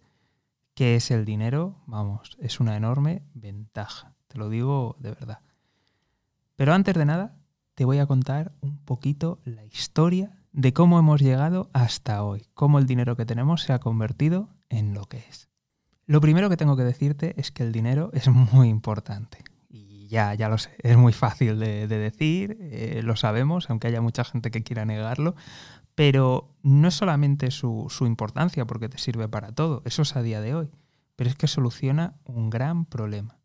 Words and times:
qué 0.73 0.95
es 0.95 1.11
el 1.11 1.25
dinero, 1.25 1.83
vamos, 1.85 2.35
es 2.39 2.59
una 2.59 2.75
enorme 2.75 3.21
ventaja. 3.35 4.15
Te 4.27 4.39
lo 4.39 4.49
digo 4.49 4.95
de 4.99 5.11
verdad. 5.11 5.41
Pero 6.55 6.73
antes 6.73 6.95
de 6.95 7.05
nada, 7.05 7.37
te 7.75 7.85
voy 7.85 7.99
a 7.99 8.07
contar 8.07 8.53
un 8.61 8.77
poquito 8.79 9.39
la 9.45 9.63
historia 9.65 10.42
de 10.53 10.71
cómo 10.71 10.99
hemos 10.99 11.19
llegado 11.19 11.69
hasta 11.73 12.23
hoy, 12.23 12.45
cómo 12.53 12.77
el 12.77 12.85
dinero 12.85 13.17
que 13.17 13.25
tenemos 13.25 13.63
se 13.63 13.73
ha 13.73 13.79
convertido 13.79 14.49
en 14.69 14.93
lo 14.93 15.05
que 15.05 15.17
es. 15.17 15.49
Lo 16.05 16.21
primero 16.21 16.49
que 16.49 16.57
tengo 16.57 16.77
que 16.77 16.83
decirte 16.83 17.33
es 17.39 17.51
que 17.51 17.63
el 17.63 17.71
dinero 17.71 18.11
es 18.13 18.27
muy 18.29 18.69
importante. 18.69 19.39
Y 19.69 20.07
ya, 20.07 20.35
ya 20.35 20.49
lo 20.49 20.59
sé, 20.59 20.75
es 20.79 20.95
muy 20.95 21.11
fácil 21.11 21.59
de, 21.59 21.87
decir, 21.87 22.57
eh, 22.61 23.01
lo 23.03 23.15
sabemos, 23.15 23.69
aunque 23.69 23.87
haya 23.87 24.01
mucha 24.01 24.23
gente 24.23 24.51
que 24.51 24.63
quiera 24.63 24.85
negarlo, 24.85 25.35
pero 25.95 26.55
no 26.61 26.87
es 26.87 26.93
solamente 26.93 27.49
su, 27.49 27.87
su 27.89 28.05
importancia 28.05 28.65
porque 28.65 28.89
te 28.89 28.99
sirve 28.99 29.27
para 29.27 29.51
todo, 29.51 29.81
eso 29.85 30.03
es 30.03 30.15
a 30.15 30.21
día 30.21 30.39
de 30.39 30.53
hoy, 30.53 30.69
pero 31.15 31.29
es 31.29 31.35
que 31.35 31.47
soluciona 31.47 32.15
un 32.25 32.51
gran 32.51 32.85
problema. 32.85 33.39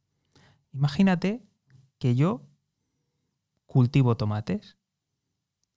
Imagínate 0.72 1.42
que 1.98 2.14
yo 2.14 2.42
cultivo 3.66 4.16
tomates 4.16 4.76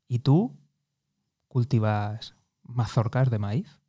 y 0.08 0.20
tú 0.20 0.61
cultivas 1.52 2.34
mazorcas 2.64 3.30
de 3.30 3.38
maíz. 3.38 3.82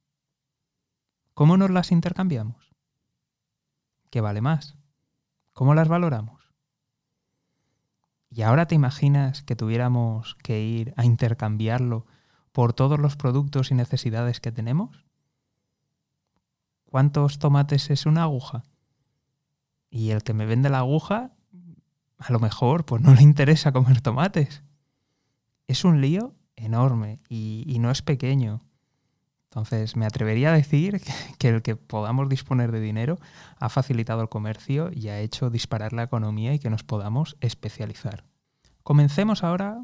¿Cómo 1.33 1.57
nos 1.57 1.71
las 1.71 1.93
intercambiamos? 1.93 2.75
¿Qué 4.11 4.21
vale 4.21 4.41
más? 4.41 4.77
¿Cómo 5.53 5.73
las 5.73 5.87
valoramos? 5.87 6.53
¿Y 8.31 8.43
ahora 8.43 8.67
te 8.67 8.75
imaginas 8.75 9.45
que 9.45 9.55
tuviéramos 9.55 10.35
que 10.43 10.61
ir 10.61 10.93
a 10.97 11.05
intercambiarlo 11.05 12.05
por 12.51 12.73
todos 12.73 12.99
los 12.99 13.15
productos 13.15 13.71
y 13.71 13.75
necesidades 13.75 14.41
que 14.41 14.51
tenemos? 14.51 15.07
¿Cuántos 16.85 17.39
tomates 17.39 17.91
es 17.91 18.07
una 18.07 18.25
aguja? 18.25 18.65
Y 19.89 20.11
el 20.11 20.25
que 20.25 20.35
me 20.35 20.47
vende 20.47 20.69
la 20.69 20.79
aguja 20.79 21.31
a 22.19 22.33
lo 22.33 22.41
mejor 22.41 22.85
pues 22.85 23.01
no 23.03 23.15
le 23.15 23.23
interesa 23.23 23.71
comer 23.71 24.01
tomates. 24.01 24.65
Es 25.69 25.85
un 25.85 26.01
lío 26.01 26.35
enorme 26.65 27.21
y, 27.29 27.77
no 27.81 27.91
es 27.91 28.03
pequeño. 28.03 28.63
Entonces, 29.45 29.97
me 29.97 30.07
atrevería 30.07 30.51
a 30.51 30.57
decir 30.57 31.01
que, 31.39 31.49
el 31.49 31.63
que 31.63 31.77
podamos 31.77 32.29
disponer 32.29 32.73
de 32.73 32.81
dinero 32.81 33.19
ha 33.59 33.69
facilitado 33.69 34.23
el 34.23 34.29
comercio 34.29 34.91
y 34.93 35.09
ha 35.09 35.21
hecho 35.21 35.51
disparar 35.51 35.93
la 35.93 36.05
economía 36.05 36.55
y 36.55 36.59
que 36.59 36.71
nos 36.71 36.85
podamos 36.85 37.37
especializar. 37.41 38.25
Comencemos 38.83 39.45
ahora 39.45 39.83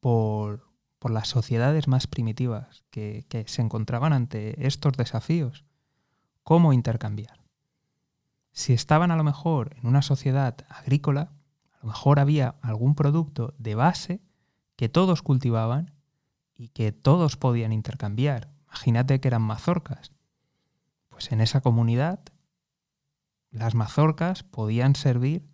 por, 0.00 0.72
las 1.08 1.28
sociedades 1.28 1.86
más 1.86 2.06
primitivas 2.06 2.82
que 2.90 3.44
se 3.46 3.60
encontraban 3.60 4.14
ante 4.14 4.66
estos 4.66 4.94
desafíos. 4.96 5.66
¿Cómo 6.42 6.72
intercambiar? 6.72 7.44
Si 8.52 8.72
estaban 8.72 9.10
a 9.10 9.16
lo 9.16 9.22
mejor 9.22 9.76
en 9.76 9.86
una 9.86 10.00
sociedad 10.00 10.56
agrícola, 10.70 11.32
lo 11.84 11.88
mejor 11.88 12.18
había 12.18 12.56
algún 12.62 12.94
producto 12.94 13.54
de 13.58 13.74
base 13.74 14.22
que 14.74 14.88
todos 14.88 15.20
cultivaban 15.22 15.93
y 16.56 16.68
que 16.68 16.92
todos 16.92 17.36
podían 17.36 17.72
intercambiar. 17.72 18.50
Imagínate 18.66 19.20
que 19.20 19.28
eran 19.28 19.42
mazorcas. 19.42 20.12
Pues 21.08 21.32
en 21.32 21.40
esa 21.40 21.60
comunidad 21.60 22.20
las 23.50 23.74
mazorcas 23.74 24.42
podían 24.42 24.96
servir 24.96 25.48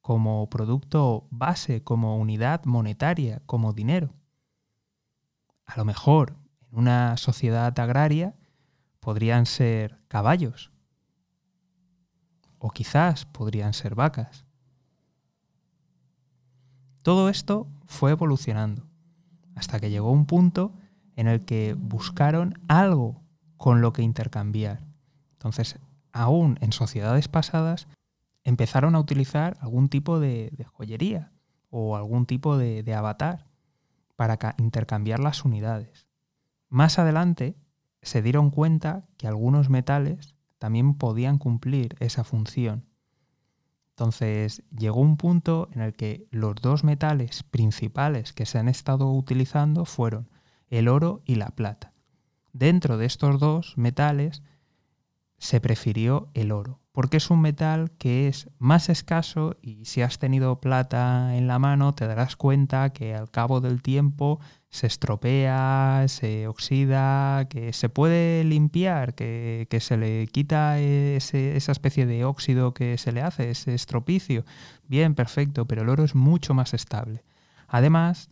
como 0.00 0.48
producto 0.48 1.26
base, 1.30 1.82
como 1.82 2.16
unidad 2.16 2.64
monetaria, 2.64 3.42
como 3.46 3.72
dinero. 3.72 4.14
A 5.66 5.76
lo 5.76 5.84
mejor 5.84 6.36
en 6.70 6.78
una 6.78 7.16
sociedad 7.16 7.78
agraria 7.78 8.34
podrían 9.00 9.46
ser 9.46 10.00
caballos 10.08 10.72
o 12.58 12.70
quizás 12.70 13.24
podrían 13.26 13.72
ser 13.72 13.94
vacas. 13.94 14.44
Todo 17.02 17.28
esto 17.28 17.66
fue 17.86 18.10
evolucionando 18.10 18.89
hasta 19.60 19.78
que 19.78 19.90
llegó 19.90 20.10
un 20.10 20.24
punto 20.24 20.72
en 21.16 21.28
el 21.28 21.44
que 21.44 21.76
buscaron 21.78 22.58
algo 22.66 23.20
con 23.58 23.82
lo 23.82 23.92
que 23.92 24.00
intercambiar. 24.00 24.86
Entonces, 25.32 25.78
aún 26.12 26.58
en 26.62 26.72
sociedades 26.72 27.28
pasadas, 27.28 27.86
empezaron 28.42 28.94
a 28.94 29.00
utilizar 29.00 29.58
algún 29.60 29.90
tipo 29.90 30.18
de, 30.18 30.50
joyería 30.72 31.30
o 31.68 31.94
algún 31.94 32.24
tipo 32.24 32.56
de, 32.56 32.94
avatar 32.94 33.48
para 34.16 34.38
intercambiar 34.56 35.20
las 35.20 35.44
unidades. 35.44 36.06
Más 36.70 36.98
adelante 36.98 37.54
se 38.00 38.22
dieron 38.22 38.50
cuenta 38.50 39.06
que 39.18 39.28
algunos 39.28 39.68
metales 39.68 40.36
también 40.58 40.94
podían 40.94 41.36
cumplir 41.36 41.96
esa 42.00 42.24
función 42.24 42.86
entonces 44.00 44.62
llegó 44.74 45.02
un 45.02 45.18
punto 45.18 45.68
en 45.74 45.82
el 45.82 45.92
que 45.92 46.26
los 46.30 46.54
dos 46.54 46.84
metales 46.84 47.42
principales 47.42 48.32
que 48.32 48.46
se 48.46 48.58
han 48.58 48.66
estado 48.66 49.12
utilizando 49.12 49.84
fueron 49.84 50.30
el 50.70 50.88
oro 50.88 51.20
y 51.26 51.34
la 51.34 51.50
plata. 51.50 51.92
Dentro 52.54 52.96
de 52.96 53.04
estos 53.04 53.38
dos 53.38 53.76
metales 53.76 54.42
se 55.36 55.60
prefirió 55.60 56.30
el 56.32 56.50
oro, 56.50 56.80
porque 56.92 57.18
es 57.18 57.28
un 57.28 57.42
metal 57.42 57.90
que 57.98 58.26
es 58.26 58.48
más 58.58 58.88
escaso 58.88 59.58
y 59.60 59.84
si 59.84 60.00
has 60.00 60.18
tenido 60.18 60.62
plata 60.62 61.36
en 61.36 61.46
la 61.46 61.58
mano 61.58 61.94
te 61.94 62.06
darás 62.06 62.36
cuenta 62.36 62.94
que 62.94 63.14
al 63.14 63.30
cabo 63.30 63.60
del 63.60 63.82
tiempo 63.82 64.40
se 64.70 64.86
estropea, 64.86 66.04
se 66.08 66.46
oxida, 66.46 67.46
que 67.48 67.72
se 67.72 67.88
puede 67.88 68.44
limpiar, 68.44 69.14
que, 69.14 69.66
se 69.80 69.96
le 69.96 70.26
quita 70.28 70.78
esa 70.78 71.72
especie 71.72 72.06
de 72.06 72.24
óxido 72.24 72.72
que 72.72 72.96
se 72.96 73.12
le 73.12 73.22
hace, 73.22 73.50
ese 73.50 73.74
estropicio. 73.74 74.44
Bien, 74.86 75.14
perfecto, 75.14 75.66
pero 75.66 75.82
el 75.82 75.88
oro 75.88 76.04
es 76.04 76.14
mucho 76.14 76.54
más 76.54 76.72
estable. 76.72 77.24
Además, 77.66 78.30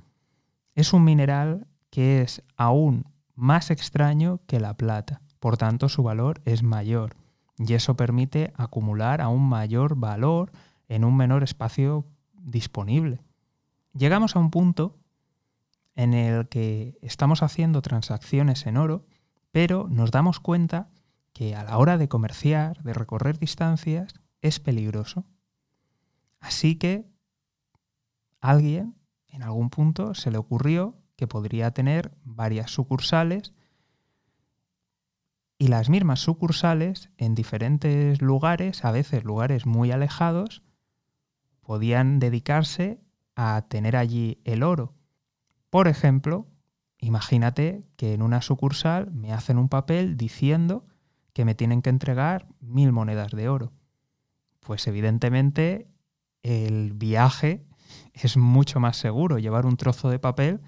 es 0.75 0.93
un 0.93 1.05
mineral 1.05 1.67
que 1.91 2.23
es 2.23 2.43
aún 2.57 3.07
más 3.35 3.71
extraño 3.71 4.41
que 4.47 4.61
la 4.61 4.77
plata, 4.77 5.21
por 5.41 5.57
tanto 5.57 5.89
su 5.89 6.03
valor 6.03 6.41
es 6.45 6.63
mayor 6.63 7.17
y 7.59 7.75
eso 7.75 7.97
permite 7.97 8.53
acumular 8.57 9.21
aún 9.21 9.49
mayor 9.49 9.97
valor 9.97 10.53
en 10.89 11.05
un 11.05 11.17
menor 11.17 11.43
espacio 11.43 12.05
disponible. 12.35 13.21
Llegamos 13.95 14.37
a 14.37 14.39
un 14.39 14.51
punto 14.51 14.97
en 15.99 16.15
el 16.15 16.49
que 16.49 16.97
estamos 17.03 17.43
haciendo 17.43 17.83
transacciones 17.83 18.67
en 18.69 18.77
oro, 18.77 19.05
pero 19.51 19.89
nos 19.91 20.13
damos 20.13 20.39
cuenta 20.39 20.91
que 21.33 21.57
a 21.57 21.65
la 21.65 21.77
hora 21.77 21.99
de 21.99 22.09
comerciar, 22.09 22.81
de 22.85 22.95
recorrer 22.95 23.41
distancias, 23.41 24.15
es 24.41 24.61
peligroso. 24.61 25.27
Así 26.39 26.77
que 26.77 27.11
alguien 28.41 28.95
en 29.27 29.43
algún 29.43 29.71
punto 29.71 30.15
se 30.15 30.31
le 30.31 30.39
ocurrió 30.39 31.03
que 31.17 31.27
podría 31.27 31.73
tener 31.73 32.17
varias 32.23 32.71
sucursales 32.71 33.53
y 35.59 35.67
las 35.67 35.89
mismas 35.89 36.21
sucursales 36.21 37.11
en 37.17 37.35
diferentes 37.35 38.23
lugares, 38.23 38.85
a 38.85 38.93
veces 38.93 39.25
lugares 39.25 39.67
muy 39.67 39.91
alejados, 39.91 40.63
podían 41.61 42.21
dedicarse 42.21 43.01
a 43.35 43.67
tener 43.69 43.97
allí 43.97 44.41
el 44.45 44.63
oro. 44.63 44.95
Por 45.71 45.89
ejemplo, 45.89 46.47
imagínate 46.99 47.85
que 47.97 48.15
en 48.15 48.23
una 48.23 48.43
sucursal 48.43 49.11
me 49.13 49.33
hacen 49.33 49.59
un 49.59 49.69
papel 49.69 50.17
diciendo 50.17 50.87
que 51.33 51.45
me 51.45 51.55
tienen 51.55 51.83
que 51.83 51.91
entregar 51.91 52.49
mil 52.61 52.93
monedas 52.93 53.33
de 53.33 53.49
oro. 53.49 53.73
Pues 54.61 54.87
evidentemente 54.87 55.89
el 56.43 56.95
viaje 56.95 57.65
es 58.15 58.37
mucho 58.37 58.81
más 58.81 58.97
seguro 58.97 59.39
llevar 59.39 59.67
un 59.67 59.77
trozo 59.77 60.11
de 60.11 60.19
papel 60.19 60.61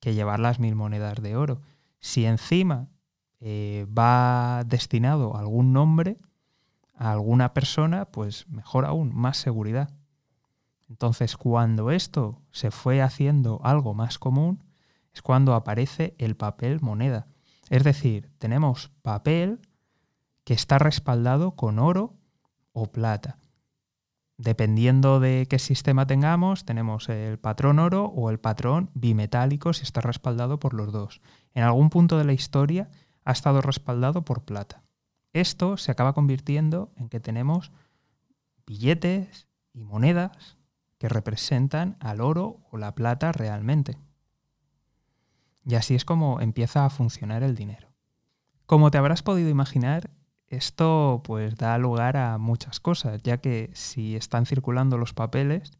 que 0.00 0.14
llevar 0.14 0.40
las 0.40 0.58
mil 0.58 0.74
monedas 0.74 1.22
de 1.22 1.36
oro. 1.36 1.60
Si 2.00 2.24
encima 2.24 2.88
eh, 3.40 3.86
va 3.96 4.62
destinado 4.66 5.36
a 5.36 5.40
algún 5.40 5.72
nombre, 5.72 6.18
a 6.94 7.12
alguna 7.12 7.52
persona, 7.52 8.06
pues 8.06 8.48
mejor 8.48 8.86
aún, 8.86 9.14
más 9.14 9.36
seguridad. 9.36 9.94
Entonces, 10.88 11.36
cuando 11.36 11.90
esto 11.90 12.40
se 12.52 12.70
fue 12.70 13.02
haciendo 13.02 13.60
algo 13.64 13.94
más 13.94 14.18
común, 14.18 14.62
es 15.12 15.22
cuando 15.22 15.54
aparece 15.54 16.14
el 16.18 16.36
papel 16.36 16.80
moneda. 16.80 17.26
Es 17.70 17.82
decir, 17.82 18.30
tenemos 18.38 18.92
papel 19.02 19.60
que 20.44 20.54
está 20.54 20.78
respaldado 20.78 21.52
con 21.52 21.78
oro 21.78 22.14
o 22.72 22.92
plata. 22.92 23.38
Dependiendo 24.38 25.18
de 25.18 25.46
qué 25.48 25.58
sistema 25.58 26.06
tengamos, 26.06 26.64
tenemos 26.64 27.08
el 27.08 27.38
patrón 27.38 27.78
oro 27.78 28.04
o 28.04 28.30
el 28.30 28.38
patrón 28.38 28.90
bimetálico 28.94 29.72
si 29.72 29.82
está 29.82 30.02
respaldado 30.02 30.60
por 30.60 30.74
los 30.74 30.92
dos. 30.92 31.22
En 31.54 31.64
algún 31.64 31.88
punto 31.88 32.18
de 32.18 32.24
la 32.24 32.34
historia 32.34 32.90
ha 33.24 33.32
estado 33.32 33.62
respaldado 33.62 34.24
por 34.24 34.44
plata. 34.44 34.84
Esto 35.32 35.78
se 35.78 35.90
acaba 35.90 36.12
convirtiendo 36.12 36.92
en 36.96 37.08
que 37.08 37.18
tenemos 37.18 37.72
billetes 38.66 39.48
y 39.72 39.82
monedas 39.82 40.55
que 40.98 41.08
representan 41.08 41.96
al 42.00 42.20
oro 42.20 42.60
o 42.70 42.78
la 42.78 42.94
plata 42.94 43.32
realmente. 43.32 43.98
Y 45.64 45.74
así 45.74 45.94
es 45.94 46.04
como 46.04 46.40
empieza 46.40 46.84
a 46.84 46.90
funcionar 46.90 47.42
el 47.42 47.54
dinero. 47.54 47.88
Como 48.66 48.90
te 48.90 48.98
habrás 48.98 49.22
podido 49.22 49.48
imaginar, 49.48 50.10
esto 50.46 51.22
pues 51.24 51.56
da 51.56 51.76
lugar 51.78 52.16
a 52.16 52.38
muchas 52.38 52.80
cosas, 52.80 53.20
ya 53.22 53.38
que 53.38 53.70
si 53.74 54.16
están 54.16 54.46
circulando 54.46 54.96
los 54.96 55.12
papeles 55.12 55.72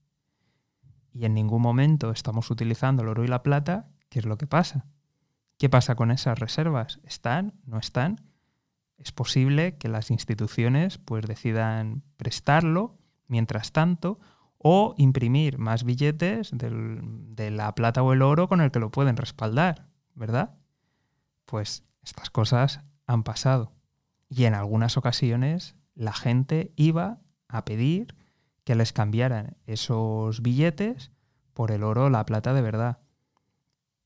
y 1.12 1.24
en 1.24 1.34
ningún 1.34 1.62
momento 1.62 2.10
estamos 2.10 2.50
utilizando 2.50 3.02
el 3.02 3.08
oro 3.08 3.24
y 3.24 3.28
la 3.28 3.42
plata, 3.42 3.88
¿qué 4.08 4.18
es 4.18 4.26
lo 4.26 4.38
que 4.38 4.46
pasa? 4.46 4.86
¿Qué 5.58 5.70
pasa 5.70 5.94
con 5.94 6.10
esas 6.10 6.38
reservas? 6.38 7.00
¿Están? 7.04 7.54
¿No 7.64 7.78
están? 7.78 8.20
Es 8.98 9.12
posible 9.12 9.78
que 9.78 9.88
las 9.88 10.10
instituciones 10.10 10.98
pues 10.98 11.26
decidan 11.26 12.02
prestarlo 12.16 12.98
mientras 13.28 13.72
tanto 13.72 14.18
o 14.68 14.96
imprimir 14.98 15.58
más 15.58 15.84
billetes 15.84 16.50
de 16.52 17.50
la 17.52 17.72
plata 17.76 18.02
o 18.02 18.12
el 18.12 18.20
oro 18.20 18.48
con 18.48 18.60
el 18.60 18.72
que 18.72 18.80
lo 18.80 18.90
pueden 18.90 19.16
respaldar, 19.16 19.86
¿verdad? 20.16 20.56
Pues 21.44 21.84
estas 22.02 22.30
cosas 22.30 22.80
han 23.06 23.22
pasado. 23.22 23.74
Y 24.28 24.42
en 24.42 24.54
algunas 24.54 24.96
ocasiones 24.96 25.76
la 25.94 26.12
gente 26.12 26.72
iba 26.74 27.20
a 27.46 27.64
pedir 27.64 28.16
que 28.64 28.74
les 28.74 28.92
cambiaran 28.92 29.56
esos 29.66 30.42
billetes 30.42 31.12
por 31.54 31.70
el 31.70 31.84
oro 31.84 32.06
o 32.06 32.10
la 32.10 32.26
plata 32.26 32.52
de 32.52 32.62
verdad. 32.62 32.98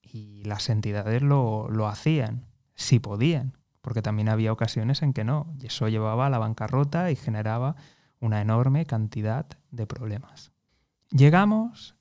Y 0.02 0.44
las 0.44 0.68
entidades 0.68 1.22
lo, 1.22 1.70
lo 1.70 1.88
hacían, 1.88 2.44
si 2.74 2.98
podían, 2.98 3.56
porque 3.80 4.02
también 4.02 4.28
había 4.28 4.52
ocasiones 4.52 5.00
en 5.00 5.14
que 5.14 5.24
no. 5.24 5.54
Y 5.58 5.68
eso 5.68 5.88
llevaba 5.88 6.26
a 6.26 6.30
la 6.30 6.38
bancarrota 6.38 7.10
y 7.10 7.16
generaba 7.16 7.76
una 8.20 8.40
enorme 8.40 8.86
cantidad 8.86 9.46
de 9.70 9.86
problemas. 9.86 10.52
Llegamos 11.10 11.96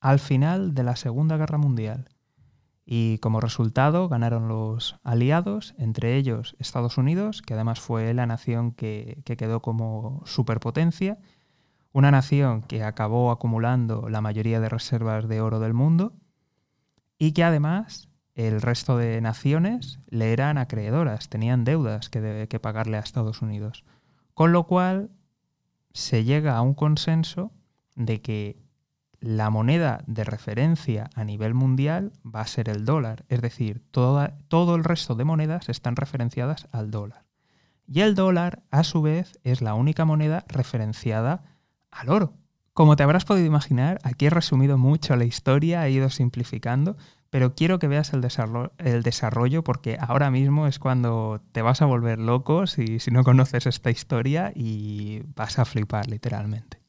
al 0.00 0.18
final 0.18 0.74
de 0.74 0.82
la 0.82 0.96
Segunda 0.96 1.36
Guerra 1.36 1.58
Mundial 1.58 2.08
y 2.92 3.18
como 3.18 3.40
resultado 3.40 4.08
ganaron 4.08 4.48
los 4.48 4.98
aliados, 5.04 5.74
entre 5.78 6.16
ellos 6.16 6.56
Estados 6.58 6.98
Unidos, 6.98 7.42
que 7.42 7.54
además 7.54 7.78
fue 7.78 8.12
la 8.14 8.26
nación 8.26 8.72
que, 8.72 9.22
quedó 9.24 9.60
como 9.60 10.22
superpotencia, 10.24 11.18
una 11.92 12.10
nación 12.10 12.62
que 12.62 12.82
acabó 12.82 13.30
acumulando 13.30 14.08
la 14.08 14.20
mayoría 14.20 14.58
de 14.60 14.68
reservas 14.68 15.28
de 15.28 15.40
oro 15.40 15.60
del 15.60 15.74
mundo 15.74 16.14
y 17.16 17.32
que 17.32 17.44
además 17.44 18.08
el 18.34 18.60
resto 18.60 18.96
de 18.96 19.20
naciones 19.20 20.00
le 20.08 20.32
eran 20.32 20.56
acreedoras, 20.56 21.28
tenían 21.28 21.64
deudas 21.64 22.08
que, 22.08 22.48
que 22.48 22.60
pagarle 22.60 22.96
a 22.96 23.00
Estados 23.00 23.42
Unidos. 23.42 23.84
Con 24.40 24.52
lo 24.52 24.64
cual 24.64 25.10
se 25.92 26.24
llega 26.24 26.56
a 26.56 26.62
un 26.62 26.72
consenso 26.72 27.52
de 27.94 28.22
que 28.22 28.56
la 29.20 29.50
moneda 29.50 30.02
de 30.06 30.24
referencia 30.24 31.10
a 31.14 31.24
nivel 31.24 31.52
mundial 31.52 32.14
va 32.24 32.40
a 32.40 32.46
ser 32.46 32.70
el 32.70 32.86
dólar, 32.86 33.26
es 33.28 33.42
decir, 33.42 33.82
todo 33.90 34.76
el 34.76 34.84
resto 34.84 35.14
de 35.14 35.24
monedas 35.24 35.68
están 35.68 35.94
referenciadas 35.94 36.68
al 36.72 36.90
dólar. 36.90 37.26
Y 37.86 38.00
el 38.00 38.14
dólar, 38.14 38.62
a 38.70 38.82
su 38.82 39.02
vez, 39.02 39.38
es 39.44 39.60
la 39.60 39.74
única 39.74 40.06
moneda 40.06 40.46
referenciada 40.48 41.42
al 41.90 42.08
oro. 42.08 42.32
Como 42.72 42.96
te 42.96 43.02
habrás 43.02 43.26
podido 43.26 43.46
imaginar, 43.46 43.98
aquí 44.04 44.24
he 44.24 44.30
resumido 44.30 44.78
mucho 44.78 45.16
la 45.16 45.26
historia, 45.26 45.86
he 45.86 45.90
ido 45.90 46.08
simplificando, 46.08 46.96
pero 47.30 47.54
quiero 47.54 47.78
que 47.78 47.88
veas 47.88 48.12
el 48.12 48.20
desarrollo, 48.20 48.72
el 48.78 49.02
desarrollo 49.02 49.62
porque 49.62 49.96
ahora 50.00 50.30
mismo 50.30 50.66
es 50.66 50.78
cuando 50.78 51.40
te 51.52 51.62
vas 51.62 51.80
a 51.80 51.86
volver 51.86 52.18
loco 52.18 52.66
si 52.66 52.98
no 53.10 53.24
conoces 53.24 53.66
esta 53.66 53.90
historia 53.90 54.52
y 54.54 55.22
vas 55.36 55.58
a 55.60 55.64
flipar 55.64 56.08
literalmente. 56.08 56.80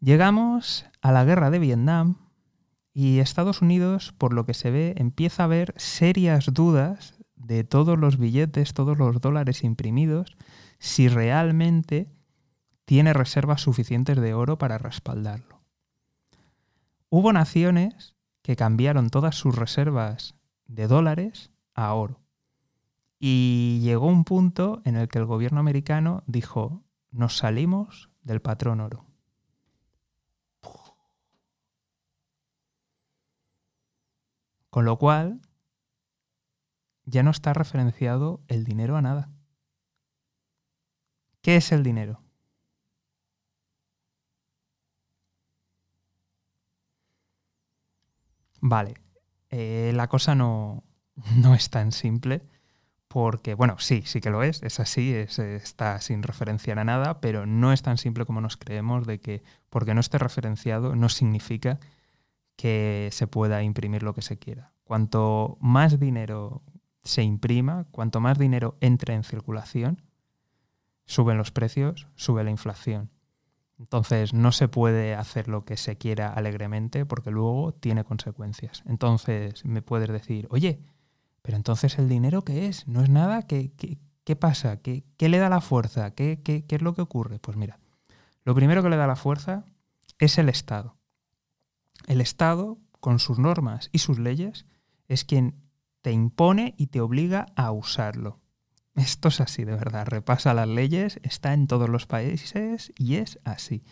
Llegamos 0.00 0.86
a 1.02 1.12
la 1.12 1.24
guerra 1.24 1.50
de 1.50 1.58
Vietnam 1.58 2.16
y 2.94 3.18
Estados 3.18 3.60
Unidos, 3.60 4.14
por 4.16 4.32
lo 4.32 4.46
que 4.46 4.54
se 4.54 4.70
ve, 4.70 4.94
empieza 4.96 5.44
a 5.44 5.46
ver 5.46 5.74
serias 5.76 6.46
dudas 6.52 7.14
de 7.36 7.64
todos 7.64 7.98
los 7.98 8.18
billetes, 8.18 8.72
todos 8.72 8.96
los 8.96 9.20
dólares 9.20 9.62
imprimidos, 9.62 10.36
si 10.78 11.08
realmente 11.08 12.08
tiene 12.86 13.12
reservas 13.12 13.60
suficientes 13.60 14.18
de 14.18 14.32
oro 14.32 14.56
para 14.56 14.78
respaldarlo. 14.78 15.60
Hubo 17.10 17.32
naciones 17.32 18.14
que 18.50 18.56
cambiaron 18.56 19.10
todas 19.10 19.36
sus 19.36 19.54
reservas 19.54 20.34
de 20.66 20.88
dólares 20.88 21.52
a 21.72 21.94
oro. 21.94 22.20
Y 23.20 23.78
llegó 23.80 24.08
un 24.08 24.24
punto 24.24 24.82
en 24.84 24.96
el 24.96 25.06
que 25.06 25.20
el 25.20 25.24
gobierno 25.24 25.60
americano 25.60 26.24
dijo, 26.26 26.82
nos 27.12 27.36
salimos 27.36 28.10
del 28.22 28.42
patrón 28.42 28.80
oro. 28.80 29.06
Con 34.68 34.84
lo 34.84 34.98
cual, 34.98 35.40
ya 37.04 37.22
no 37.22 37.30
está 37.30 37.52
referenciado 37.52 38.42
el 38.48 38.64
dinero 38.64 38.96
a 38.96 39.02
nada. 39.02 39.30
¿Qué 41.40 41.54
es 41.54 41.70
el 41.70 41.84
dinero? 41.84 42.20
Vale, 48.60 48.94
eh, 49.50 49.92
la 49.94 50.08
cosa 50.08 50.34
no, 50.34 50.84
no, 51.36 51.54
es 51.54 51.70
tan 51.70 51.92
simple 51.92 52.42
porque, 53.08 53.54
bueno, 53.54 53.76
sí, 53.78 54.02
sí 54.06 54.20
que 54.20 54.30
lo 54.30 54.44
es, 54.44 54.62
es 54.62 54.78
así, 54.78 55.12
está 55.12 56.00
sin 56.00 56.22
referenciar 56.22 56.78
a 56.78 56.84
nada, 56.84 57.20
pero 57.20 57.44
no 57.44 57.72
es 57.72 57.82
tan 57.82 57.98
simple 57.98 58.24
como 58.24 58.40
nos 58.40 58.56
creemos 58.56 59.04
de 59.06 59.20
que 59.20 59.42
porque 59.68 59.94
no 59.94 60.00
esté 60.00 60.18
referenciado 60.18 60.94
no 60.94 61.08
significa 61.08 61.80
que 62.54 63.08
se 63.10 63.26
pueda 63.26 63.62
imprimir 63.64 64.04
lo 64.04 64.14
que 64.14 64.22
se 64.22 64.38
quiera. 64.38 64.72
Cuanto 64.84 65.56
más 65.60 65.98
dinero 65.98 66.62
se 67.02 67.22
imprima, 67.22 67.86
cuanto 67.90 68.20
más 68.20 68.38
dinero 68.38 68.76
entre 68.80 69.14
en 69.14 69.24
circulación, 69.24 70.02
suben 71.06 71.38
los 71.38 71.50
precios, 71.50 72.06
sube 72.14 72.44
la 72.44 72.50
inflación. 72.50 73.10
Entonces 73.80 74.34
no 74.34 74.52
se 74.52 74.68
puede 74.68 75.14
hacer 75.14 75.48
lo 75.48 75.64
que 75.64 75.78
se 75.78 75.96
quiera 75.96 76.28
alegremente 76.34 77.06
porque 77.06 77.30
luego 77.30 77.72
tiene 77.72 78.04
consecuencias. 78.04 78.82
Entonces 78.84 79.64
me 79.64 79.80
puedes 79.80 80.10
decir, 80.10 80.46
oye, 80.50 80.80
pero 81.40 81.56
entonces 81.56 81.98
el 81.98 82.06
dinero 82.06 82.42
qué 82.42 82.66
es? 82.66 82.86
¿No 82.86 83.02
es 83.02 83.08
nada? 83.08 83.42
¿Qué, 83.46 83.72
qué, 84.24 84.36
pasa? 84.36 84.76
¿Qué, 84.82 85.04
¿Qué, 85.16 85.30
le 85.30 85.38
da 85.38 85.48
la 85.48 85.62
fuerza? 85.62 86.10
¿Qué, 86.14 86.42
¿Qué 86.44 86.62
es 86.68 86.82
lo 86.82 86.92
que 86.92 87.00
ocurre? 87.00 87.38
Pues 87.38 87.56
mira, 87.56 87.80
lo 88.44 88.54
primero 88.54 88.82
que 88.82 88.90
le 88.90 88.96
da 88.96 89.06
la 89.06 89.16
fuerza 89.16 89.64
es 90.18 90.36
el 90.36 90.50
Estado. 90.50 90.98
El 92.06 92.20
Estado, 92.20 92.76
con 93.00 93.18
sus 93.18 93.38
normas 93.38 93.88
y 93.92 94.00
sus 94.00 94.18
leyes, 94.18 94.66
es 95.08 95.24
quien 95.24 95.54
te 96.02 96.12
impone 96.12 96.74
y 96.76 96.88
te 96.88 97.00
obliga 97.00 97.46
a 97.56 97.72
usarlo. 97.72 98.40
Esto 98.94 99.28
es 99.28 99.40
así, 99.40 99.64
de 99.64 99.72
verdad. 99.72 100.06
Repasa 100.06 100.54
las 100.54 100.68
leyes, 100.68 101.20
está 101.22 101.52
en 101.52 101.66
todos 101.66 101.88
los 101.88 102.06
países 102.06 102.92
y 102.98 103.16
es 103.16 103.38
así. 103.44 103.84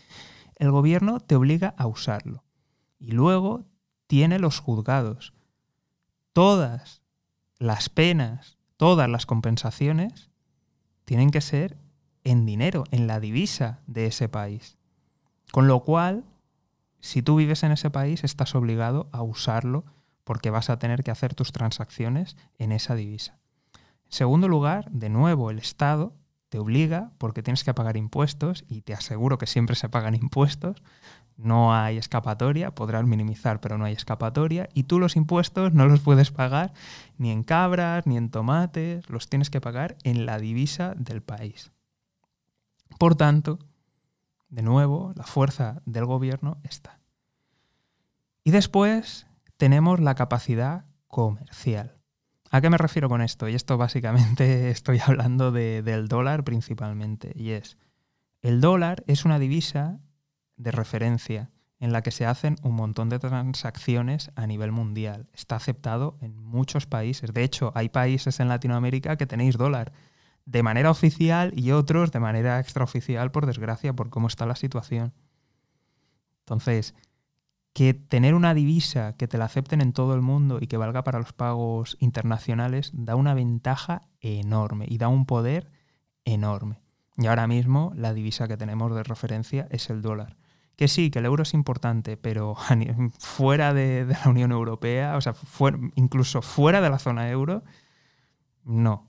El 0.57 0.71
gobierno 0.71 1.21
te 1.21 1.37
obliga 1.37 1.75
a 1.77 1.87
usarlo. 1.87 2.45
Y 2.99 3.13
luego 3.13 3.67
tiene 4.07 4.39
los 4.39 4.59
juzgados. 4.59 5.35
Todas 6.33 7.03
las 7.59 7.89
penas, 7.89 8.59
todas 8.77 9.09
las 9.09 9.27
compensaciones 9.27 10.31
tienen 11.05 11.31
que 11.31 11.41
ser 11.41 11.79
en 12.25 12.45
dinero, 12.45 12.85
en 12.91 13.07
la 13.07 13.21
divisa 13.21 13.81
de 13.87 14.07
ese 14.07 14.29
país. 14.29 14.79
Con 15.53 15.69
lo 15.69 15.81
cual, 15.85 16.25
si 17.01 17.23
tú 17.23 17.37
vives 17.37 17.63
en 17.63 17.73
ese 17.73 17.91
país, 17.91 18.25
estás 18.25 18.55
obligado 18.55 19.09
a 19.13 19.23
usarlo 19.23 19.85
porque 20.25 20.51
vas 20.51 20.69
a 20.69 20.79
tener 20.79 21.05
que 21.05 21.11
hacer 21.11 21.35
tus 21.35 21.53
transacciones 21.53 22.37
en 22.59 22.73
esa 22.73 22.95
divisa. 22.95 23.39
En 24.09 24.13
segundo 24.13 24.49
lugar, 24.49 24.91
de 24.91 25.11
nuevo, 25.11 25.51
el 25.51 25.59
Estado 25.59 26.15
te 26.49 26.59
obliga 26.59 27.13
porque 27.19 27.43
tienes 27.43 27.63
que 27.63 27.75
pagar 27.75 27.99
impuestos 27.99 28.65
y 28.67 28.81
te 28.81 28.95
aseguro 28.95 29.37
que 29.37 29.47
siempre 29.47 29.77
se 29.77 29.91
pagan 29.91 30.15
impuestos. 30.15 30.83
No 31.37 31.75
hay 31.75 31.99
escapatoria, 31.99 32.75
podrás 32.75 33.05
minimizar, 33.05 33.61
pero 33.61 33.77
no 33.77 33.85
hay 33.85 33.93
escapatoria. 33.93 34.69
Y 34.73 34.85
tú 34.85 34.99
los 34.99 35.15
impuestos 35.15 35.75
no 35.75 35.87
los 35.87 36.01
puedes 36.01 36.31
pagar 36.31 36.73
ni 37.19 37.31
en 37.31 37.43
cabras, 37.43 38.07
ni 38.07 38.17
en 38.17 38.31
tomates, 38.31 39.09
los 39.11 39.29
tienes 39.29 39.51
que 39.51 39.61
pagar 39.61 39.97
en 40.05 40.25
la 40.25 40.39
divisa 40.39 40.95
del 40.97 41.23
país. 41.23 41.71
Por 42.99 43.15
tanto, 43.15 43.59
de 44.49 44.63
nuevo, 44.63 45.13
la 45.17 45.25
fuerza 45.25 45.83
del 45.85 46.07
gobierno 46.07 46.57
está. 46.63 46.99
Y 48.43 48.53
después 48.53 49.27
tenemos 49.59 50.01
la 50.01 50.15
capacidad 50.15 50.87
comercial. 51.09 51.98
¿A 52.51 52.61
qué 52.61 52.71
me 52.71 52.79
refiero 52.79 53.09
con 53.09 53.21
esto? 53.21 53.49
Y 53.49 53.55
esto 53.55 53.77
básicamente 53.77 54.71
estoy 54.71 55.01
hablando 55.05 55.53
del 55.53 56.09
dólar 56.09 56.45
principalmente. 56.45 57.33
Y 57.35 57.51
es, 57.51 57.77
el 58.41 58.61
dólar 58.61 59.05
es 59.07 59.25
una 59.25 59.39
divisa 59.39 60.01
de 60.57 60.71
referencia 60.71 61.51
en 61.81 61.93
la 61.93 62.03
que 62.03 62.11
se 62.11 62.27
hacen 62.27 62.57
un 62.63 62.75
montón 62.75 63.09
de 63.09 63.19
transacciones 63.19 64.33
a 64.35 64.47
nivel 64.47 64.73
mundial. 64.73 65.29
Está 65.33 65.57
aceptado 65.57 66.17
en 66.21 66.37
muchos 66.37 66.87
países. 66.87 67.33
De 67.33 67.45
hecho, 67.45 67.73
hay 67.75 67.89
países 67.89 68.41
en 68.41 68.49
Latinoamérica 68.49 69.17
que 69.17 69.27
tenéis 69.27 69.57
dólar 69.57 69.93
de 70.45 70.63
manera 70.63 70.91
oficial 70.91 71.53
y 71.55 71.73
otros 71.73 72.11
de 72.11 72.21
manera 72.21 72.59
extraoficial, 72.59 73.31
por 73.31 73.47
desgracia, 73.47 73.93
por 73.93 74.11
cómo 74.11 74.27
está 74.27 74.47
la 74.47 74.57
situación. 74.57 75.13
Entonces, 76.41 76.95
que 77.79 77.95
tener 77.95 78.35
una 78.35 78.55
divisa 78.55 79.17
que 79.17 79.29
te 79.29 79.39
la 79.39 79.45
acepten 79.45 79.81
en 79.81 79.93
todo 79.93 80.17
el 80.17 80.21
mundo 80.21 80.59
y 80.61 80.67
que 80.67 80.77
valga 80.77 81.05
para 81.05 81.21
los 81.21 81.33
pagos 81.33 81.97
internacionales 82.01 82.91
da 82.93 83.15
una 83.15 83.35
ventaja 83.35 84.09
enorme 84.21 84.87
y 84.89 84.99
da 84.99 85.07
un 85.07 85.27
poder 85.27 85.71
enorme. 86.25 86.81
Y 87.17 87.29
ahora 87.29 87.47
mismo 87.47 87.93
la 87.95 88.15
divisa 88.15 88.49
que 88.49 88.57
tenemos 88.57 88.93
de 88.97 89.05
referencia 89.05 89.69
es 89.71 89.91
el 89.91 90.03
dólar. 90.03 90.37
Que 90.75 90.89
sí, 90.89 91.13
que 91.13 91.21
el 91.21 91.27
euro 91.27 91.45
es 91.45 91.55
importante, 91.55 92.17
pero 92.17 92.57
fuera 93.21 93.73
de, 93.73 94.07
la 94.07 94.29
Unión 94.29 94.51
Europea, 94.51 95.17
o 95.17 95.21
sea, 95.21 95.37
incluso 95.95 96.43
fuera 96.43 96.81
de 96.81 96.91
la 96.91 96.99
zona 96.99 97.31
euro, 97.31 97.63
no 98.65 99.08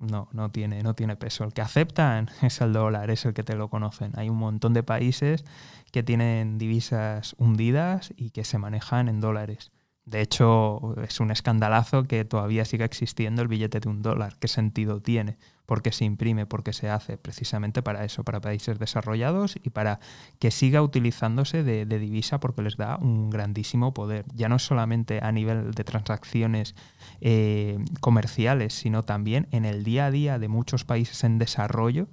no, 0.00 0.28
no 0.32 0.50
tiene, 0.50 0.82
no 0.82 0.94
tiene 0.94 1.16
peso. 1.16 1.44
El 1.44 1.52
que 1.52 1.62
aceptan 1.62 2.28
es 2.42 2.60
el 2.60 2.72
dólar, 2.72 3.10
es 3.10 3.24
el 3.24 3.34
que 3.34 3.42
te 3.42 3.54
lo 3.54 3.68
conocen. 3.68 4.12
Hay 4.16 4.28
un 4.28 4.38
montón 4.38 4.74
de 4.74 4.82
países 4.82 5.44
que 5.92 6.02
tienen 6.02 6.58
divisas 6.58 7.34
hundidas 7.38 8.12
y 8.16 8.30
que 8.30 8.44
se 8.44 8.58
manejan 8.58 9.08
en 9.08 9.20
dólares. 9.20 9.70
De 10.04 10.22
hecho, 10.22 10.96
es 11.02 11.20
un 11.20 11.30
escandalazo 11.30 12.04
que 12.04 12.24
todavía 12.24 12.64
siga 12.64 12.84
existiendo 12.84 13.42
el 13.42 13.48
billete 13.48 13.80
de 13.80 13.88
un 13.88 14.02
dólar. 14.02 14.38
¿Qué 14.40 14.48
sentido 14.48 15.00
tiene? 15.00 15.38
¿Por 15.70 15.82
qué 15.82 15.92
se 15.92 16.04
imprime? 16.04 16.46
¿Por 16.46 16.64
qué 16.64 16.72
se 16.72 16.90
hace? 16.90 17.16
Precisamente 17.16 17.80
para 17.80 18.04
eso, 18.04 18.24
para 18.24 18.40
países 18.40 18.80
desarrollados 18.80 19.54
y 19.62 19.70
para 19.70 20.00
que 20.40 20.50
siga 20.50 20.82
utilizándose 20.82 21.62
de, 21.62 21.86
divisa 21.86 22.40
porque 22.40 22.62
les 22.62 22.76
da 22.76 22.96
un 22.96 23.30
grandísimo 23.30 23.94
poder. 23.94 24.24
Ya 24.34 24.48
no 24.48 24.58
solamente 24.58 25.20
a 25.22 25.30
nivel 25.30 25.70
de 25.70 25.84
transacciones 25.84 26.74
eh, 27.20 27.78
comerciales, 28.00 28.74
sino 28.74 29.04
también 29.04 29.46
en 29.52 29.64
el 29.64 29.84
día 29.84 30.06
a 30.06 30.10
día 30.10 30.40
de 30.40 30.48
muchos 30.48 30.84
países 30.84 31.22
en 31.22 31.38
desarrollo 31.38 32.08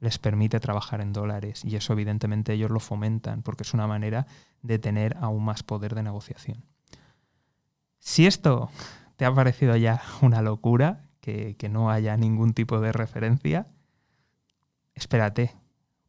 les 0.00 0.18
permite 0.18 0.60
trabajar 0.60 1.00
en 1.00 1.14
dólares 1.14 1.64
y 1.64 1.76
eso 1.76 1.94
evidentemente 1.94 2.52
ellos 2.52 2.70
lo 2.70 2.78
fomentan 2.78 3.40
porque 3.42 3.62
es 3.62 3.72
una 3.72 3.86
manera 3.86 4.26
de 4.60 4.78
tener 4.78 5.16
aún 5.18 5.46
más 5.46 5.62
poder 5.62 5.94
de 5.94 6.02
negociación. 6.02 6.62
Si 8.00 8.26
esto 8.26 8.68
te 9.16 9.24
ha 9.24 9.34
parecido 9.34 9.76
ya 9.76 10.02
una 10.20 10.42
locura, 10.42 11.07
que, 11.56 11.68
no 11.68 11.90
haya 11.90 12.16
ningún 12.16 12.54
tipo 12.54 12.80
de 12.80 12.92
referencia, 12.92 13.66
espérate, 14.94 15.54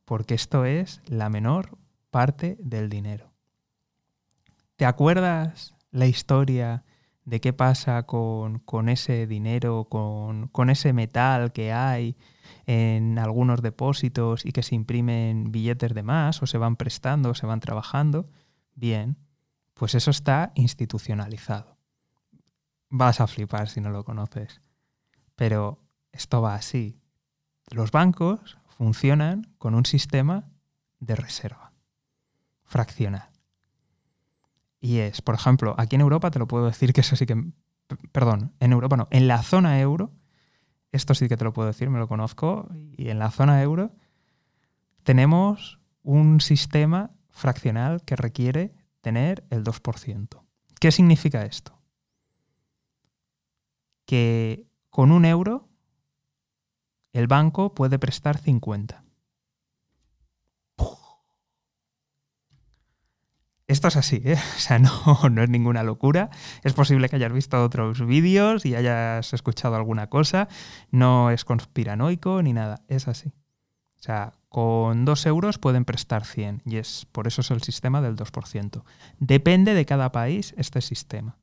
porque 0.05 0.33
esto 0.33 0.65
es 0.65 1.01
la 1.05 1.29
menor 1.29 1.77
parte 2.09 2.57
del 2.59 2.89
dinero. 2.89 3.31
¿Te 4.75 4.85
acuerdas 4.85 5.75
la 5.91 6.05
historia 6.05 6.83
de 7.25 7.41
qué 7.41 7.53
pasa 7.53 8.03
con, 8.03 8.61
ese 8.87 9.27
dinero, 9.27 9.85
con, 9.89 10.47
con, 10.47 10.69
ese 10.69 10.93
metal 10.93 11.51
que 11.51 11.73
hay 11.73 12.15
en 12.65 13.19
algunos 13.19 13.61
depósitos 13.61 14.45
y 14.45 14.51
que 14.51 14.63
se 14.63 14.75
imprimen 14.75 15.51
billetes 15.51 15.93
de 15.93 16.03
más 16.03 16.41
o 16.41 16.47
se 16.47 16.57
van 16.57 16.75
prestando 16.75 17.31
o 17.31 17.35
se 17.35 17.45
van 17.45 17.59
trabajando? 17.59 18.29
Bien, 18.73 19.17
pues 19.73 19.95
eso 19.95 20.11
está 20.11 20.51
institucionalizado. 20.55 21.77
Vas 22.89 23.21
a 23.21 23.27
flipar 23.27 23.69
si 23.69 23.81
no 23.81 23.91
lo 23.91 24.03
conoces. 24.03 24.61
Pero 25.39 25.79
esto 26.11 26.41
va 26.41 26.55
así. 26.55 26.99
Los 27.71 27.91
bancos 27.91 28.57
funcionan 28.67 29.47
con 29.57 29.73
un 29.73 29.85
sistema 29.85 30.49
de 30.99 31.15
reserva 31.15 31.71
fraccional. 32.65 33.29
Y 34.81 34.97
es, 34.97 35.21
por 35.21 35.35
ejemplo, 35.35 35.75
aquí 35.77 35.95
en 35.95 36.01
Europa 36.01 36.29
te 36.29 36.39
lo 36.39 36.47
puedo 36.49 36.65
decir 36.65 36.91
que 36.91 36.99
eso 36.99 37.15
sí 37.15 37.25
que... 37.25 37.41
Perdón, 38.11 38.53
en 38.59 38.73
Europa 38.73 38.97
no, 38.97 39.07
en 39.11 39.29
la 39.29 39.41
zona 39.41 39.79
euro, 39.79 40.11
esto 40.91 41.13
sí 41.13 41.29
que 41.29 41.37
te 41.37 41.45
lo 41.45 41.53
puedo 41.53 41.69
decir, 41.69 41.89
me 41.89 41.99
lo 41.99 42.09
conozco, 42.09 42.67
y 42.97 43.07
en 43.07 43.19
la 43.19 43.31
zona 43.31 43.61
euro 43.61 43.95
tenemos 45.03 45.79
un 46.03 46.41
sistema 46.41 47.11
fraccional 47.29 48.03
que 48.03 48.17
requiere 48.17 48.73
tener 48.99 49.45
el 49.51 49.63
2%. 49.63 50.43
¿Qué 50.81 50.91
significa 50.91 51.45
esto? 51.45 51.79
que 54.09 54.65
con 54.99 55.13
un 55.13 55.23
euro 55.23 55.69
el 57.13 57.27
banco 57.27 57.73
puede 57.73 57.97
prestar 57.97 58.37
50. 58.37 59.05
Esto 63.67 63.87
es 63.87 63.95
así, 63.95 64.21
¿eh? 64.25 64.35
O 64.57 64.59
sea, 64.59 64.77
no, 64.79 65.29
no, 65.31 65.41
es 65.41 65.49
ninguna 65.49 65.83
locura. 65.83 66.29
Es 66.65 66.73
posible 66.73 67.07
que 67.07 67.15
hayas 67.15 67.31
visto 67.31 67.63
otros 67.63 68.05
vídeos 68.05 68.65
y 68.65 68.75
hayas 68.75 69.31
escuchado 69.31 69.77
alguna 69.77 70.07
cosa. 70.07 70.49
No 70.91 71.31
es 71.31 71.45
conspiranoico 71.45 72.43
ni 72.43 72.51
nada. 72.51 72.81
Es 72.89 73.07
así. 73.07 73.29
O 73.29 74.03
sea, 74.03 74.33
con 74.49 75.05
2 75.05 75.25
euros 75.27 75.59
pueden 75.59 75.85
prestar 75.85 76.25
100 76.25 76.63
y 76.65 76.75
es 76.75 77.07
por 77.13 77.25
eso 77.25 77.39
es 77.39 77.51
el 77.51 77.63
sistema 77.63 78.01
del 78.01 78.17
2%. 78.17 78.83
Depende 79.19 79.73
de 79.75 79.85
cada 79.85 80.11
país 80.11 80.53
este 80.57 80.81
sistema 80.81 81.37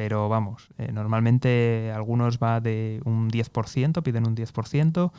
pero 0.00 0.30
vamos, 0.30 0.70
eh, 0.78 0.92
normalmente 0.92 1.92
algunos 1.94 2.38
va 2.38 2.62
de 2.62 3.02
un 3.04 3.28
10%, 3.28 4.02
piden 4.02 4.26
un 4.26 4.34
10%, 4.34 5.12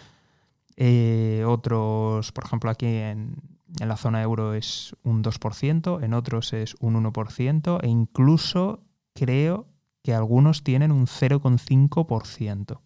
eh, 0.75 1.43
otros, 1.45 2.31
por 2.31 2.45
ejemplo, 2.45 2.71
aquí 2.71 2.87
en, 2.87 3.35
la 3.79 3.95
zona 3.95 4.23
euro 4.23 4.55
es 4.55 4.95
un 5.03 5.23
2%, 5.23 6.03
en 6.03 6.15
otros 6.15 6.53
es 6.53 6.75
un 6.79 6.95
1%, 6.95 7.79
e 7.83 7.89
incluso 7.89 8.83
creo 9.13 9.67
que 10.01 10.15
algunos 10.15 10.63
tienen 10.63 10.91
un 10.91 11.05
0,5%. 11.05 12.81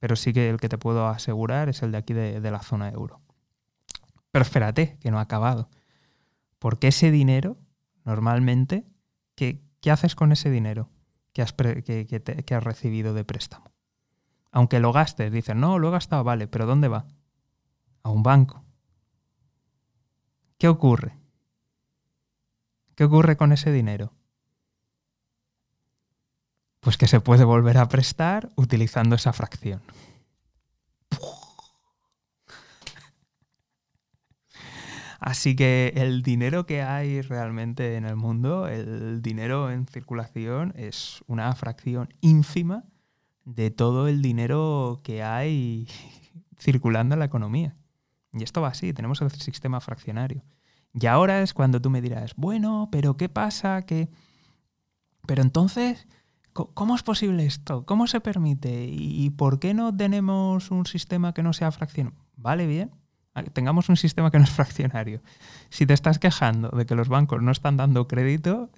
Pero 0.00 0.16
sí 0.16 0.32
que 0.32 0.50
el 0.50 0.58
que 0.58 0.68
te 0.68 0.78
puedo 0.78 1.06
asegurar 1.06 1.68
es 1.68 1.84
el 1.84 1.92
de 1.92 1.98
aquí 1.98 2.12
de, 2.12 2.40
de 2.40 2.50
la 2.50 2.58
zona 2.60 2.88
euro. 2.88 3.20
Pero 4.32 4.42
espérate, 4.42 4.98
que 4.98 5.12
no 5.12 5.20
ha 5.20 5.22
acabado. 5.22 5.70
Porque 6.58 6.88
ese 6.88 7.12
dinero, 7.12 7.56
normalmente, 8.04 8.84
¿qué, 9.36 9.62
¿qué 9.80 9.92
haces 9.92 10.16
con 10.16 10.32
ese 10.32 10.50
dinero? 10.50 10.90
Que 11.34 11.42
has, 11.42 11.52
que, 11.52 12.54
has 12.54 12.64
recibido 12.64 13.12
de 13.12 13.24
préstamo. 13.24 13.66
Aunque 14.52 14.78
lo 14.78 14.92
gastes, 14.92 15.32
dices, 15.32 15.56
no, 15.56 15.78
lo 15.78 15.88
he 15.88 15.90
gastado, 15.90 16.22
vale, 16.22 16.46
pero 16.46 16.64
¿dónde 16.64 16.88
va? 16.88 17.06
A 18.04 18.10
un 18.10 18.22
banco. 18.22 18.64
¿Qué 20.56 20.68
ocurre? 20.68 21.18
¿Qué 22.94 23.04
ocurre 23.04 23.36
con 23.36 23.52
ese 23.52 23.72
dinero? 23.72 24.12
Pues 26.78 26.96
que 26.96 27.08
se 27.08 27.20
puede 27.20 27.42
volver 27.42 27.78
a 27.78 27.88
prestar 27.88 28.50
utilizando 28.54 29.16
esa 29.16 29.32
fracción. 29.32 29.82
Así 35.24 35.56
que 35.56 35.94
el 35.96 36.20
dinero 36.20 36.66
que 36.66 36.82
hay 36.82 37.22
realmente 37.22 37.96
en 37.96 38.04
el 38.04 38.14
mundo, 38.14 38.68
el 38.68 39.22
dinero 39.22 39.70
en 39.70 39.86
circulación, 39.86 40.74
es 40.76 41.24
una 41.26 41.50
fracción 41.54 42.12
ínfima 42.20 42.84
de 43.46 43.70
todo 43.70 44.06
el 44.06 44.20
dinero 44.20 45.00
que 45.02 45.22
hay 45.22 45.88
circulando 46.60 47.14
en 47.14 47.20
la 47.20 47.24
economía. 47.24 47.74
Y 48.34 48.42
esto 48.42 48.60
va 48.60 48.68
así, 48.68 48.92
tenemos 48.92 49.22
el 49.22 49.30
sistema 49.30 49.80
fraccionario. 49.80 50.44
Y 50.92 51.06
ahora 51.06 51.40
es 51.40 51.54
cuando 51.54 51.80
tú 51.80 51.88
me 51.88 52.02
dirás, 52.02 52.34
bueno, 52.36 52.90
pero 52.92 53.16
¿qué 53.16 53.30
pasa? 53.30 53.80
que 53.86 54.10
Pero 55.26 55.40
entonces, 55.40 56.06
¿cómo 56.52 56.94
es 56.94 57.02
posible 57.02 57.46
esto? 57.46 57.86
¿Cómo 57.86 58.08
se 58.08 58.20
permite? 58.20 58.88
¿Y 58.90 59.30
por 59.30 59.58
qué 59.58 59.72
no 59.72 59.96
tenemos 59.96 60.70
un 60.70 60.84
sistema 60.84 61.32
que 61.32 61.42
no 61.42 61.54
sea 61.54 61.72
fraccionario? 61.72 62.20
Vale, 62.36 62.66
bien, 62.66 62.90
tengamos 63.52 63.88
un 63.88 63.96
sistema 63.96 64.30
que 64.30 64.38
no 64.38 64.44
es 64.44 64.50
fraccionario. 64.50 65.22
Si 65.70 65.86
te 65.86 65.94
estás 65.94 66.18
quejando 66.18 66.68
de 66.70 66.86
que 66.86 66.94
los 66.94 67.08
bancos 67.08 67.42
no 67.42 67.50
están 67.50 67.76
dando 67.76 68.06
crédito, 68.06 68.70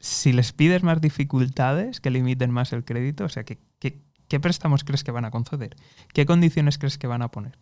si 0.00 0.32
les 0.32 0.52
pides 0.52 0.82
más 0.82 1.00
dificultades 1.00 2.00
que 2.00 2.10
limiten 2.10 2.50
más 2.50 2.72
el 2.72 2.84
crédito, 2.84 3.24
o 3.24 3.28
sea, 3.28 3.44
¿qué, 3.44 4.40
préstamos 4.40 4.84
crees 4.84 5.04
que 5.04 5.12
van 5.12 5.24
a 5.24 5.30
conceder? 5.30 5.76
¿Qué 6.12 6.26
condiciones 6.26 6.78
crees 6.78 6.98
que 6.98 7.06
van 7.06 7.22
a 7.22 7.30
poner? 7.30 7.58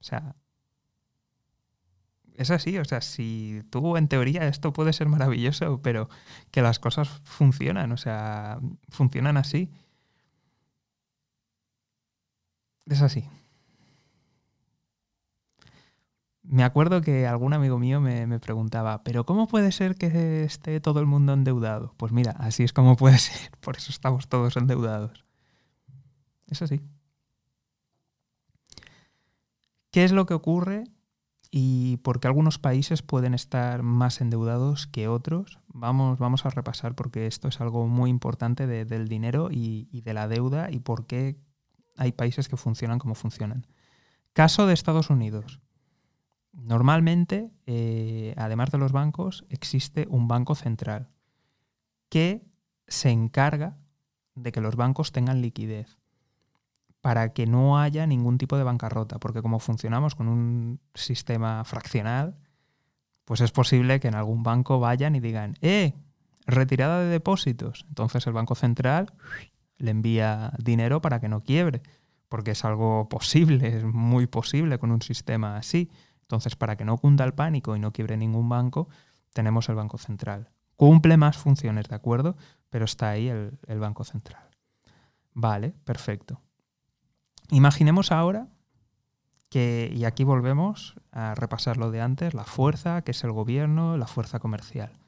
O 0.00 0.04
sea, 0.04 0.34
es 2.34 2.50
así, 2.50 2.78
o 2.78 2.84
sea, 2.84 3.00
si 3.00 3.62
tú 3.70 3.96
en 3.96 4.08
teoría 4.08 4.46
esto 4.48 4.72
puede 4.72 4.92
ser 4.92 5.08
maravilloso, 5.08 5.80
pero 5.82 6.08
que 6.50 6.62
las 6.62 6.78
cosas 6.78 7.08
funcionan, 7.24 7.92
o 7.92 7.96
sea, 7.96 8.60
funcionan 8.88 9.36
así. 9.36 9.70
Es 12.86 13.02
así. 13.02 13.28
Me 16.48 16.62
acuerdo 16.62 17.00
que 17.02 17.26
algún 17.26 17.54
amigo 17.54 17.78
mío 17.78 18.00
me, 18.00 18.38
preguntaba, 18.38 19.02
¿pero 19.02 19.26
cómo 19.26 19.48
puede 19.48 19.72
ser 19.72 19.96
que 19.96 20.44
esté 20.44 20.80
todo 20.80 21.00
el 21.00 21.06
mundo 21.06 21.32
endeudado? 21.32 21.92
Pues 21.96 22.12
mira, 22.12 22.32
así 22.38 22.62
es 22.62 22.72
como 22.72 22.96
puede 22.96 23.18
ser, 23.18 23.50
por 23.60 23.76
eso 23.76 23.90
estamos 23.90 24.28
todos 24.28 24.56
endeudados. 24.56 25.24
Es 26.46 26.62
así. 26.62 26.80
¿Qué 29.90 30.04
es 30.04 30.12
lo 30.12 30.26
que 30.26 30.34
ocurre 30.34 30.84
y 31.50 31.96
por 31.98 32.20
qué 32.20 32.28
algunos 32.28 32.58
países 32.58 33.02
pueden 33.02 33.34
estar 33.34 33.82
más 33.82 34.20
endeudados 34.20 34.86
que 34.86 35.08
otros? 35.08 35.58
Vamos, 35.66 36.18
vamos 36.18 36.46
a 36.46 36.50
repasar 36.50 36.94
porque 36.94 37.26
esto 37.26 37.48
es 37.48 37.60
algo 37.60 37.88
muy 37.88 38.08
importante 38.08 38.68
del 38.68 39.08
dinero 39.08 39.48
y, 39.50 39.88
y 39.90 40.02
de 40.02 40.14
la 40.14 40.28
deuda 40.28 40.70
y 40.70 40.78
por 40.78 41.06
qué 41.06 41.40
hay 41.96 42.12
países 42.12 42.48
que 42.48 42.56
funcionan 42.56 43.00
como 43.00 43.16
funcionan. 43.16 43.66
Caso 44.32 44.66
de 44.66 44.74
Estados 44.74 45.10
Unidos. 45.10 45.60
Normalmente, 46.56 47.50
eh, 47.66 48.34
además 48.36 48.70
de 48.70 48.78
los 48.78 48.92
bancos, 48.92 49.44
existe 49.50 50.06
un 50.08 50.26
banco 50.26 50.54
central 50.54 51.08
que 52.08 52.46
se 52.88 53.10
encarga 53.10 53.76
de 54.34 54.52
que 54.52 54.60
los 54.60 54.76
bancos 54.76 55.12
tengan 55.12 55.42
liquidez 55.42 55.98
para 57.00 57.32
que 57.32 57.46
no 57.46 57.78
haya 57.78 58.06
ningún 58.06 58.38
tipo 58.38 58.56
de 58.56 58.64
bancarrota, 58.64 59.18
porque 59.18 59.42
como 59.42 59.60
funcionamos 59.60 60.14
con 60.14 60.28
un 60.28 60.80
sistema 60.94 61.62
fraccional, 61.64 62.36
pues 63.24 63.40
es 63.40 63.52
posible 63.52 64.00
que 64.00 64.08
en 64.08 64.14
algún 64.14 64.42
banco 64.42 64.80
vayan 64.80 65.14
y 65.14 65.20
digan, 65.20 65.56
¡eh! 65.60 65.94
Retirada 66.46 67.00
de 67.00 67.06
depósitos. 67.06 67.84
Entonces 67.88 68.26
el 68.26 68.32
Banco 68.32 68.54
Central 68.54 69.12
le 69.78 69.90
envía 69.90 70.52
dinero 70.58 71.00
para 71.00 71.20
que 71.20 71.28
no 71.28 71.42
quiebre, 71.42 71.82
porque 72.28 72.52
es 72.52 72.64
algo 72.64 73.08
posible, 73.08 73.76
es 73.76 73.84
muy 73.84 74.26
posible 74.26 74.78
con 74.78 74.90
un 74.90 75.02
sistema 75.02 75.56
así. 75.56 75.90
Entonces, 76.26 76.56
para 76.56 76.76
que 76.76 76.84
no 76.84 76.98
cunda 76.98 77.24
el 77.24 77.34
pánico 77.34 77.76
y 77.76 77.78
no 77.78 77.92
quiebre 77.92 78.16
ningún 78.16 78.48
banco, 78.48 78.88
tenemos 79.32 79.68
el 79.68 79.76
Banco 79.76 79.96
Central. 79.96 80.50
Cumple 80.74 81.16
más 81.16 81.36
funciones, 81.36 81.88
¿de 81.88 81.94
acuerdo? 81.94 82.36
Pero 82.68 82.84
está 82.84 83.10
ahí 83.10 83.28
el, 83.28 83.78
Banco 83.78 84.02
Central. 84.02 84.50
Vale, 85.34 85.70
perfecto. 85.84 86.40
Imaginemos 87.50 88.10
ahora 88.10 88.48
que, 89.50 89.92
y 89.94 90.04
aquí 90.04 90.24
volvemos 90.24 90.96
a 91.12 91.36
repasar 91.36 91.76
lo 91.76 91.92
de 91.92 92.00
antes, 92.00 92.34
la 92.34 92.44
fuerza, 92.44 93.02
que 93.02 93.12
es 93.12 93.22
el 93.22 93.30
gobierno, 93.30 93.96
la 93.96 94.08
fuerza 94.08 94.40
comercial. 94.40 94.98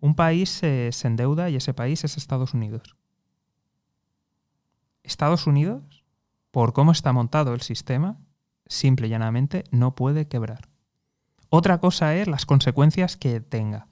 Un 0.00 0.16
país 0.16 0.50
se 0.50 0.90
endeuda 1.04 1.48
y 1.48 1.56
ese 1.56 1.74
país 1.74 2.02
es 2.02 2.16
Estados 2.16 2.54
Unidos. 2.54 2.96
Estados 5.04 5.46
Unidos, 5.46 6.04
por 6.50 6.72
cómo 6.72 6.90
está 6.90 7.12
montado 7.12 7.54
el 7.54 7.60
sistema, 7.60 8.18
simple 8.70 9.08
y 9.08 9.10
llanamente 9.10 9.64
no 9.70 9.94
puede 9.94 10.28
quebrar. 10.28 10.68
Otra 11.50 11.78
cosa 11.78 12.14
es 12.14 12.28
las 12.28 12.46
consecuencias 12.46 13.16
que 13.16 13.40
tenga. 13.40 13.88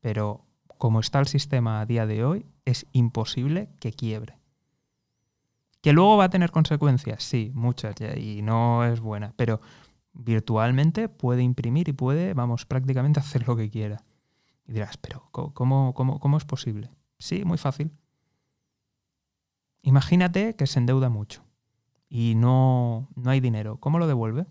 Pero 0.00 0.46
como 0.78 1.00
está 1.00 1.18
el 1.18 1.26
sistema 1.26 1.80
a 1.80 1.86
día 1.86 2.06
de 2.06 2.24
hoy, 2.24 2.46
es 2.64 2.86
imposible 2.92 3.70
que 3.80 3.92
quiebre. 3.92 4.38
¿Que 5.80 5.92
luego 5.92 6.16
va 6.16 6.24
a 6.24 6.30
tener 6.30 6.52
consecuencias? 6.52 7.24
Sí, 7.24 7.50
muchas, 7.54 7.96
y 8.16 8.40
no 8.42 8.84
es 8.84 9.00
buena, 9.00 9.34
pero 9.36 9.60
virtualmente 10.12 11.08
puede 11.08 11.42
imprimir 11.42 11.88
y 11.88 11.92
puede, 11.92 12.34
vamos, 12.34 12.64
prácticamente 12.66 13.18
hacer 13.20 13.46
lo 13.48 13.56
que 13.56 13.68
quiera. 13.68 14.04
Y 14.66 14.72
dirás, 14.72 14.96
pero 14.96 15.28
¿cómo, 15.32 15.92
cómo, 15.92 16.20
cómo 16.20 16.36
es 16.36 16.44
posible? 16.44 16.90
Sí, 17.18 17.44
muy 17.44 17.58
fácil. 17.58 17.90
Imagínate 19.82 20.54
que 20.54 20.68
se 20.68 20.78
endeuda 20.78 21.08
mucho 21.08 21.42
y 22.14 22.34
no, 22.34 23.08
no 23.16 23.30
hay 23.30 23.40
dinero, 23.40 23.78
¿cómo 23.78 23.98
lo 23.98 24.06
devuelve? 24.06 24.44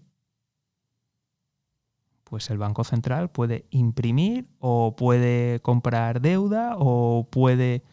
Pues 2.23 2.49
el 2.49 2.57
Banco 2.57 2.83
Central 2.83 3.29
puede 3.29 3.67
imprimir 3.69 4.47
o 4.57 4.95
puede 4.95 5.59
comprar 5.59 6.21
deuda 6.21 6.73
o 6.79 7.27
puede, 7.29 7.83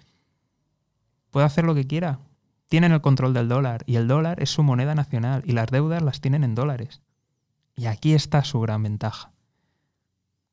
puede 1.28 1.44
hacer 1.44 1.66
lo 1.66 1.74
que 1.74 1.86
quiera. 1.86 2.18
Tienen 2.68 2.92
el 2.92 3.02
control 3.02 3.34
del 3.34 3.50
dólar 3.50 3.82
y 3.84 3.96
el 3.96 4.08
dólar 4.08 4.42
es 4.42 4.48
su 4.48 4.62
moneda 4.62 4.94
nacional 4.94 5.42
y 5.44 5.52
las 5.52 5.66
deudas 5.66 6.02
las 6.02 6.22
tienen 6.22 6.44
en 6.44 6.54
dólares. 6.54 7.02
Y 7.76 7.86
aquí 7.86 8.14
está 8.14 8.44
su 8.44 8.60
gran 8.60 8.82
ventaja. 8.82 9.32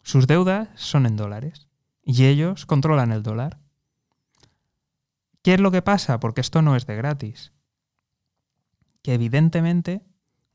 Sus 0.03 0.27
deudas 0.27 0.67
son 0.75 1.05
en 1.05 1.15
dólares 1.15 1.69
y 2.03 2.25
ellos 2.25 2.65
controlan 2.65 3.13
el 3.13 3.23
dólar. 3.23 3.59
¿Qué 5.41 5.53
es 5.53 5.61
lo 5.61 5.71
que 5.71 5.81
pasa? 5.81 6.19
Porque 6.19 6.41
esto 6.41 6.61
no 6.61 6.75
es 6.75 6.85
de 6.85 6.97
gratis 6.97 7.53
que 9.05 9.13
evidentemente 9.13 10.01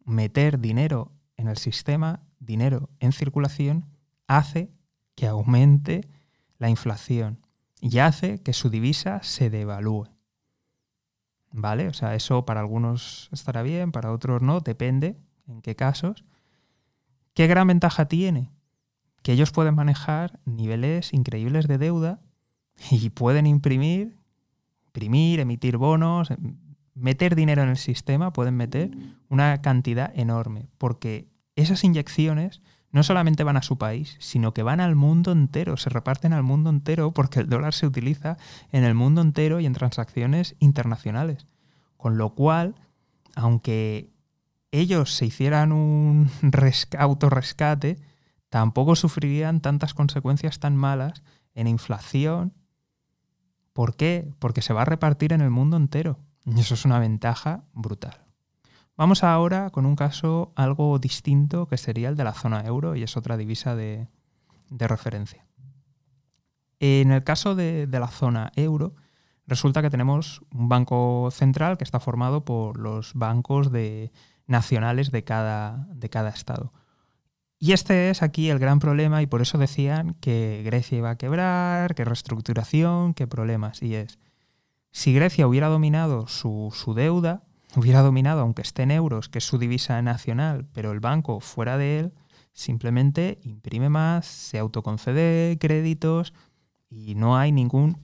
meter 0.04 0.58
dinero 0.58 1.12
en 1.36 1.46
el 1.46 1.56
sistema, 1.56 2.24
dinero 2.40 2.90
en 2.98 3.12
circulación, 3.12 3.86
hace 4.26 4.72
que 5.14 5.28
aumente 5.28 6.08
la 6.58 6.68
inflación 6.68 7.46
y 7.80 7.98
hace 7.98 8.42
que 8.42 8.52
su 8.52 8.68
divisa 8.68 9.22
se 9.22 9.50
devalúe. 9.50 10.08
¿Vale? 11.52 11.86
O 11.86 11.92
sea, 11.92 12.16
eso 12.16 12.44
para 12.44 12.58
algunos 12.58 13.28
estará 13.30 13.62
bien, 13.62 13.92
para 13.92 14.10
otros 14.10 14.42
no, 14.42 14.58
depende 14.58 15.16
en 15.46 15.62
qué 15.62 15.76
casos. 15.76 16.24
¿Qué 17.34 17.46
gran 17.46 17.68
ventaja 17.68 18.06
tiene? 18.06 18.50
Que 19.22 19.30
ellos 19.30 19.52
pueden 19.52 19.76
manejar 19.76 20.40
niveles 20.44 21.12
increíbles 21.12 21.68
de 21.68 21.78
deuda 21.78 22.20
y 22.90 23.10
pueden 23.10 23.46
imprimir, 23.46 24.18
imprimir, 24.86 25.38
emitir 25.38 25.76
bonos, 25.76 26.32
meter 26.94 27.34
dinero 27.34 27.62
en 27.62 27.70
el 27.70 27.76
sistema, 27.76 28.32
pueden 28.32 28.56
meter 28.56 28.90
una 29.28 29.60
cantidad 29.62 30.12
enorme, 30.14 30.68
porque 30.78 31.28
esas 31.56 31.84
inyecciones 31.84 32.62
no 32.92 33.02
solamente 33.02 33.44
van 33.44 33.56
a 33.56 33.62
su 33.62 33.78
país, 33.78 34.16
sino 34.18 34.52
que 34.52 34.62
van 34.62 34.80
al 34.80 34.96
mundo 34.96 35.32
entero, 35.32 35.76
se 35.76 35.90
reparten 35.90 36.32
al 36.32 36.42
mundo 36.42 36.70
entero 36.70 37.12
porque 37.12 37.40
el 37.40 37.48
dólar 37.48 37.72
se 37.72 37.86
utiliza 37.86 38.36
en 38.72 38.84
el 38.84 38.94
mundo 38.94 39.20
entero 39.20 39.60
y 39.60 39.66
en 39.66 39.74
transacciones 39.74 40.56
internacionales. 40.58 41.46
Con 41.96 42.18
lo 42.18 42.34
cual, 42.34 42.74
aunque 43.36 44.10
ellos 44.72 45.14
se 45.14 45.26
hicieran 45.26 45.72
un 45.72 46.30
autorrescate, 46.98 47.98
tampoco 48.48 48.96
sufrirían 48.96 49.60
tantas 49.60 49.94
consecuencias 49.94 50.58
tan 50.58 50.76
malas 50.76 51.22
en 51.54 51.68
inflación. 51.68 52.54
¿Por 53.72 53.96
qué? 53.96 54.32
Porque 54.40 54.62
se 54.62 54.72
va 54.72 54.82
a 54.82 54.86
repartir 54.86 55.32
en 55.32 55.42
el 55.42 55.50
mundo 55.50 55.76
entero. 55.76 56.18
Y 56.44 56.60
eso 56.60 56.74
es 56.74 56.84
una 56.84 56.98
ventaja 56.98 57.64
brutal. 57.72 58.24
Vamos 58.96 59.24
ahora 59.24 59.70
con 59.70 59.86
un 59.86 59.96
caso 59.96 60.52
algo 60.56 60.98
distinto 60.98 61.66
que 61.66 61.78
sería 61.78 62.10
el 62.10 62.16
de 62.16 62.24
la 62.24 62.34
zona 62.34 62.66
euro 62.66 62.96
y 62.96 63.02
es 63.02 63.16
otra 63.16 63.36
divisa 63.36 63.74
de, 63.74 64.08
referencia. 64.68 65.46
En 66.80 67.10
el 67.10 67.24
caso 67.24 67.54
de, 67.54 67.86
la 67.90 68.08
zona 68.08 68.52
euro, 68.56 68.94
resulta 69.46 69.80
que 69.80 69.90
tenemos 69.90 70.42
un 70.52 70.68
banco 70.68 71.30
central 71.30 71.78
que 71.78 71.84
está 71.84 71.98
formado 71.98 72.44
por 72.44 72.78
los 72.78 73.14
bancos 73.14 73.72
de, 73.72 74.12
nacionales 74.46 75.10
de 75.10 75.24
cada, 75.24 75.86
de 75.94 76.10
cada 76.10 76.28
estado. 76.28 76.72
Y 77.58 77.72
este 77.72 78.10
es 78.10 78.22
aquí 78.22 78.50
el 78.50 78.58
gran 78.58 78.80
problema 78.80 79.22
y 79.22 79.26
por 79.26 79.42
eso 79.42 79.58
decían 79.58 80.14
que 80.20 80.62
Grecia 80.64 80.98
iba 80.98 81.10
a 81.10 81.16
quebrar, 81.16 81.94
que 81.94 82.04
reestructuración, 82.04 83.14
que 83.14 83.26
problemas. 83.26 83.82
Y 83.82 83.94
es, 83.94 84.18
si 84.92 85.12
Grecia 85.14 85.46
hubiera 85.46 85.68
dominado 85.68 86.26
su, 86.26 86.72
deuda, 86.96 87.44
hubiera 87.76 88.02
dominado, 88.02 88.40
aunque 88.40 88.62
esté 88.62 88.82
en 88.82 88.90
euros, 88.90 89.28
que 89.28 89.38
es 89.38 89.44
su 89.44 89.58
divisa 89.58 90.00
nacional, 90.02 90.66
pero 90.72 90.92
el 90.92 91.00
banco 91.00 91.40
fuera 91.40 91.78
de 91.78 92.00
él, 92.00 92.12
simplemente 92.52 93.38
imprime 93.42 93.88
más, 93.88 94.26
se 94.26 94.58
autoconcede 94.58 95.58
créditos 95.58 96.34
y 96.88 97.14
no 97.14 97.38
hay 97.38 97.52
ningún 97.52 97.98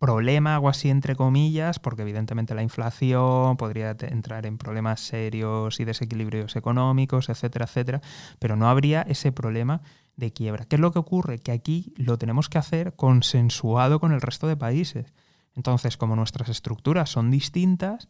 problema, 0.00 0.56
algo 0.56 0.68
así 0.68 0.90
entre 0.90 1.16
comillas, 1.16 1.78
porque 1.78 2.02
evidentemente 2.02 2.54
la 2.54 2.62
inflación 2.62 3.56
podría 3.56 3.96
entrar 4.00 4.44
en 4.44 4.58
problemas 4.58 5.00
serios 5.00 5.80
y 5.80 5.84
desequilibrios 5.84 6.56
económicos, 6.56 7.28
etcétera, 7.28 7.64
etcétera, 7.64 8.02
pero 8.38 8.56
no 8.56 8.68
habría 8.68 9.02
ese 9.02 9.32
problema 9.32 9.80
de 10.16 10.32
quiebra. 10.32 10.66
¿Qué 10.66 10.76
es 10.76 10.80
lo 10.80 10.92
que 10.92 10.98
ocurre? 10.98 11.38
Que 11.38 11.52
aquí 11.52 11.94
lo 11.96 12.18
tenemos 12.18 12.48
que 12.48 12.58
hacer 12.58 12.94
consensuado 12.96 14.00
con 14.00 14.12
el 14.12 14.20
resto 14.20 14.46
de 14.46 14.56
países. 14.56 15.14
Entonces, 15.54 15.96
como 15.96 16.16
nuestras 16.16 16.48
estructuras 16.48 17.10
son 17.10 17.30
distintas, 17.30 18.08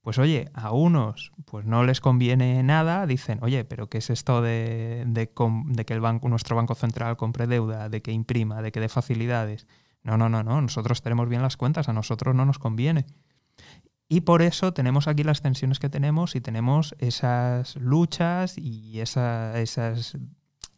pues 0.00 0.18
oye, 0.18 0.50
a 0.52 0.70
unos 0.72 1.32
pues 1.46 1.64
no 1.64 1.82
les 1.82 2.00
conviene 2.00 2.62
nada, 2.62 3.06
dicen, 3.06 3.38
oye, 3.42 3.64
pero 3.64 3.88
¿qué 3.88 3.98
es 3.98 4.10
esto 4.10 4.42
de, 4.42 5.04
de, 5.06 5.30
que 5.84 5.94
el 5.94 6.00
banco, 6.00 6.28
nuestro 6.28 6.56
Banco 6.56 6.74
Central 6.74 7.16
compre 7.16 7.46
deuda, 7.46 7.88
de 7.88 8.02
que 8.02 8.12
imprima, 8.12 8.60
de 8.60 8.70
que 8.70 8.80
dé 8.80 8.88
facilidades? 8.88 9.66
No, 10.02 10.18
no, 10.18 10.28
no, 10.28 10.42
no, 10.42 10.60
nosotros 10.60 11.00
tenemos 11.00 11.28
bien 11.28 11.40
las 11.40 11.56
cuentas, 11.56 11.88
a 11.88 11.94
nosotros 11.94 12.34
no 12.34 12.44
nos 12.44 12.58
conviene. 12.58 13.06
Y 14.06 14.20
por 14.20 14.42
eso 14.42 14.74
tenemos 14.74 15.08
aquí 15.08 15.24
las 15.24 15.40
tensiones 15.40 15.78
que 15.78 15.88
tenemos 15.88 16.36
y 16.36 16.42
tenemos 16.42 16.94
esas 16.98 17.76
luchas 17.76 18.58
y 18.58 19.00
esas, 19.00 20.18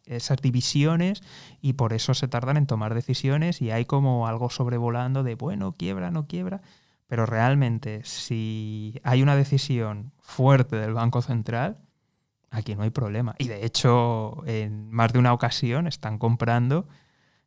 esas 0.07 0.41
divisiones 0.41 1.21
y 1.61 1.73
por 1.73 1.93
eso 1.93 2.13
se 2.13 2.27
tardan 2.27 2.57
en 2.57 2.67
tomar 2.67 2.93
decisiones 2.93 3.61
y 3.61 3.71
hay 3.71 3.85
como 3.85 4.27
algo 4.27 4.49
sobrevolando 4.49 5.23
de, 5.23 5.35
bueno, 5.35 5.73
quiebra, 5.73 6.11
no 6.11 6.27
quiebra. 6.27 6.61
Pero 7.07 7.25
realmente, 7.25 8.01
si 8.03 8.99
hay 9.03 9.21
una 9.21 9.35
decisión 9.35 10.11
fuerte 10.19 10.75
del 10.75 10.93
Banco 10.93 11.21
Central, 11.21 11.77
aquí 12.49 12.75
no 12.75 12.83
hay 12.83 12.89
problema. 12.89 13.35
Y 13.37 13.47
de 13.47 13.65
hecho, 13.65 14.43
en 14.45 14.89
más 14.91 15.13
de 15.13 15.19
una 15.19 15.33
ocasión 15.33 15.87
están 15.87 16.17
comprando 16.17 16.87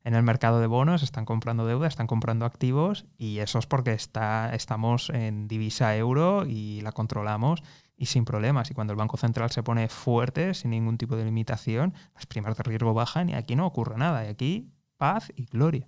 en 0.03 0.15
el 0.15 0.23
mercado 0.23 0.61
de 0.61 0.67
bonos, 0.67 1.03
están 1.03 1.25
comprando 1.25 1.67
deuda, 1.67 1.87
están 1.87 2.07
comprando 2.07 2.47
activos 2.47 3.07
y 3.19 3.39
eso 3.39 3.59
es 3.59 3.67
porque 3.67 3.93
está, 3.93 4.55
estamos 4.55 5.11
en 5.11 5.47
divisa 5.47 5.95
euro 5.97 6.47
y 6.47 6.81
la 6.81 6.93
controlamos 6.93 7.63
y 8.01 8.07
sin 8.07 8.25
problemas. 8.25 8.71
Y 8.71 8.75
cuando 8.75 8.95
el 8.95 8.97
Banco 8.97 9.19
Central 9.19 9.51
se 9.51 9.63
pone 9.63 9.87
fuerte, 9.91 10.55
sin 10.55 10.71
ningún 10.71 10.97
tipo 10.97 11.17
de 11.17 11.25
limitación, 11.27 11.93
las 12.15 12.25
primas 12.25 12.57
de 12.57 12.63
riesgo 12.63 12.95
bajan 12.95 13.29
y 13.29 13.35
aquí 13.35 13.55
no 13.55 13.67
ocurre 13.67 13.99
nada. 13.99 14.25
Y 14.25 14.29
aquí 14.29 14.73
paz 14.97 15.31
y 15.37 15.45
gloria. 15.45 15.87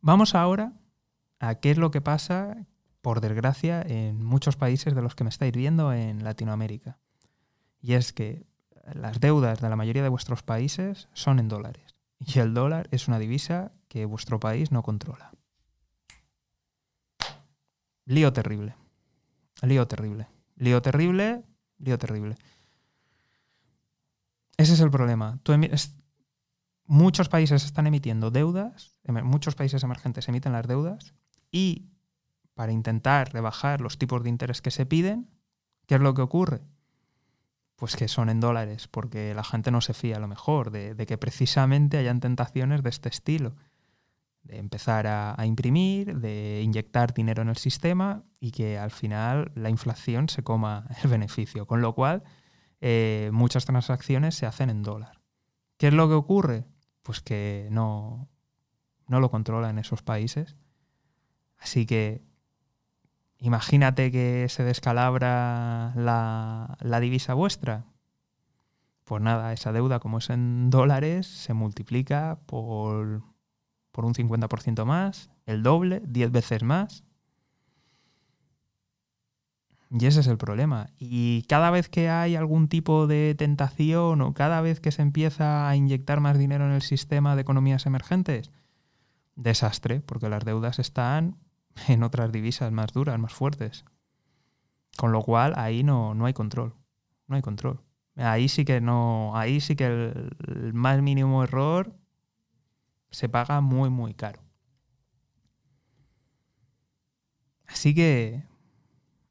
Vamos 0.00 0.36
ahora 0.36 0.74
a 1.40 1.56
qué 1.56 1.72
es 1.72 1.76
lo 1.76 1.90
que 1.90 2.00
pasa, 2.00 2.56
por 3.02 3.20
desgracia, 3.20 3.82
en 3.82 4.24
muchos 4.24 4.56
países 4.56 4.94
de 4.94 5.02
los 5.02 5.16
que 5.16 5.24
me 5.24 5.30
estáis 5.30 5.52
viendo 5.52 5.92
en 5.92 6.22
Latinoamérica. 6.22 6.98
Y 7.80 7.94
es 7.94 8.12
que 8.12 8.46
las 8.94 9.18
deudas 9.18 9.60
de 9.60 9.68
la 9.68 9.74
mayoría 9.74 10.04
de 10.04 10.08
vuestros 10.08 10.44
países 10.44 11.08
son 11.14 11.40
en 11.40 11.48
dólares. 11.48 11.96
Y 12.20 12.38
el 12.38 12.54
dólar 12.54 12.86
es 12.92 13.08
una 13.08 13.18
divisa 13.18 13.72
que 13.88 14.04
vuestro 14.04 14.38
país 14.38 14.70
no 14.70 14.84
controla. 14.84 15.32
Lío 18.04 18.32
terrible. 18.32 18.76
Lío 19.62 19.86
terrible. 19.86 20.28
Lío 20.56 20.82
terrible, 20.82 21.44
lío 21.78 21.98
terrible. 21.98 22.36
Ese 24.56 24.74
es 24.74 24.80
el 24.80 24.90
problema. 24.90 25.38
muchos 26.86 27.28
países 27.28 27.64
están 27.64 27.86
emitiendo 27.86 28.30
deudas, 28.30 28.98
muchos 29.22 29.54
países 29.54 29.82
emergentes 29.82 30.28
emiten 30.28 30.52
las 30.52 30.66
deudas 30.66 31.14
y 31.50 31.90
para 32.54 32.72
intentar 32.72 33.32
rebajar 33.32 33.82
los 33.82 33.98
tipos 33.98 34.22
de 34.22 34.30
interés 34.30 34.62
que 34.62 34.70
se 34.70 34.86
piden, 34.86 35.28
¿qué 35.86 35.96
es 35.96 36.00
lo 36.00 36.14
que 36.14 36.22
ocurre? 36.22 36.62
Pues 37.76 37.96
que 37.96 38.08
son 38.08 38.30
en 38.30 38.40
dólares, 38.40 38.88
porque 38.88 39.34
la 39.34 39.44
gente 39.44 39.70
no 39.70 39.82
se 39.82 39.92
fía 39.92 40.16
a 40.16 40.20
lo 40.20 40.26
mejor 40.28 40.70
de, 40.70 40.96
que 41.06 41.18
precisamente 41.18 41.98
hayan 41.98 42.20
tentaciones 42.20 42.82
de 42.82 42.88
este 42.88 43.10
estilo, 43.10 43.54
de 44.46 44.58
empezar 44.58 45.06
a, 45.06 45.34
imprimir, 45.44 46.18
de 46.18 46.62
inyectar 46.62 47.12
dinero 47.12 47.42
en 47.42 47.48
el 47.48 47.56
sistema 47.56 48.24
y 48.40 48.52
que 48.52 48.78
al 48.78 48.90
final 48.90 49.52
la 49.54 49.70
inflación 49.70 50.28
se 50.28 50.42
coma 50.42 50.86
el 51.02 51.10
beneficio, 51.10 51.66
con 51.66 51.80
lo 51.80 51.94
cual 51.94 52.22
eh, 52.80 53.30
muchas 53.32 53.64
transacciones 53.64 54.34
se 54.34 54.46
hacen 54.46 54.70
en 54.70 54.82
dólar. 54.82 55.20
¿Qué 55.76 55.88
es 55.88 55.94
lo 55.94 56.08
que 56.08 56.14
ocurre? 56.14 56.64
Pues 57.02 57.20
que 57.20 57.68
no, 57.70 58.28
no 59.08 59.20
lo 59.20 59.30
controlan 59.30 59.78
esos 59.78 60.02
países 60.02 60.56
Así 61.58 61.86
que 61.86 62.22
imagínate 63.38 64.10
que 64.10 64.46
se 64.48 64.64
descalabra 64.64 65.92
la, 65.96 67.00
divisa 67.00 67.34
vuestra. 67.34 67.86
Pues 69.04 69.22
nada, 69.22 69.52
esa 69.52 69.72
deuda, 69.72 70.00
como 70.00 70.18
es 70.18 70.30
en 70.30 70.70
dólares, 70.70 71.26
se 71.26 71.54
multiplica 71.54 72.40
por, 72.46 73.22
por 73.96 74.04
un 74.04 74.12
50% 74.12 74.84
más, 74.84 75.30
el 75.46 75.62
doble, 75.62 76.02
10 76.06 76.30
veces 76.30 76.62
más. 76.62 77.02
Y 79.90 80.04
ese 80.04 80.20
es 80.20 80.26
el 80.26 80.36
problema. 80.36 80.90
Y 80.98 81.44
cada 81.48 81.70
vez 81.70 81.88
que 81.88 82.10
hay 82.10 82.36
algún 82.36 82.68
tipo 82.68 83.06
de 83.06 83.34
tentación 83.38 84.20
o 84.20 84.34
cada 84.34 84.60
vez 84.60 84.80
que 84.80 84.92
se 84.92 85.00
empieza 85.00 85.66
a 85.66 85.76
inyectar 85.76 86.20
más 86.20 86.36
dinero 86.36 86.66
en 86.66 86.72
el 86.72 86.82
sistema 86.82 87.36
de 87.36 87.40
economías 87.40 87.86
emergentes, 87.86 88.50
desastre, 89.34 90.02
porque 90.02 90.28
las 90.28 90.44
deudas 90.44 90.78
están 90.78 91.38
en 91.88 92.02
otras 92.02 92.30
divisas 92.30 92.70
más 92.72 92.92
duras, 92.92 93.18
más 93.18 93.32
fuertes. 93.32 93.86
Con 94.98 95.10
lo 95.10 95.22
cual 95.22 95.54
ahí 95.56 95.82
no, 95.82 96.12
no 96.12 96.26
hay 96.26 96.34
control. 96.34 96.74
No 97.28 97.36
hay 97.36 97.40
control. 97.40 97.80
Ahí 98.16 98.50
sí 98.50 98.66
que 98.66 98.82
no. 98.82 99.34
Ahí 99.34 99.60
sí 99.60 99.74
que 99.74 99.86
el, 99.86 100.74
más 100.74 101.00
mínimo 101.00 101.42
error 101.42 101.96
se 103.10 103.28
paga 103.28 103.60
muy, 103.60 103.90
muy 103.90 104.14
caro. 104.14 104.42
Así 107.66 107.94
que. 107.94 108.44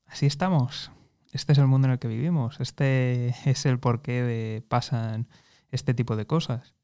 Así 0.05 0.25
estamos. 0.25 0.91
Este 1.31 1.51
es 1.53 1.57
el 1.57 1.67
mundo 1.67 1.88
en 1.88 1.93
el 1.93 1.99
que 1.99 2.07
vivimos. 2.07 2.59
Este 2.59 3.35
es 3.49 3.65
el 3.65 3.79
porqué 3.79 4.23
de 4.23 4.63
pasan 4.67 5.27
este 5.71 5.93
tipo 5.93 6.15
de 6.15 6.25
cosas. 6.25 6.75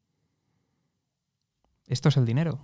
Esto 1.88 2.10
es 2.10 2.18
el 2.18 2.26
dinero. 2.26 2.60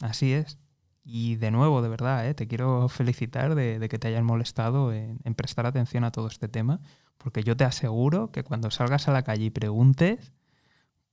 Así 0.00 0.32
es. 0.32 0.58
Y 1.04 1.36
de 1.36 1.50
nuevo, 1.50 1.82
de 1.82 1.90
verdad, 1.90 2.26
¿eh? 2.26 2.34
te 2.34 2.48
quiero 2.48 2.88
felicitar 2.88 3.54
de, 3.54 3.86
que 3.90 3.98
te 3.98 4.08
hayan 4.08 4.24
molestado 4.24 4.92
en, 4.92 5.18
prestar 5.34 5.66
atención 5.66 6.02
a 6.02 6.10
todo 6.10 6.28
este 6.28 6.48
tema, 6.48 6.80
porque 7.18 7.42
yo 7.42 7.56
te 7.56 7.64
aseguro 7.64 8.32
que 8.32 8.42
cuando 8.42 8.70
salgas 8.70 9.06
a 9.06 9.12
la 9.12 9.22
calle 9.22 9.44
y 9.44 9.50
preguntes, 9.50 10.32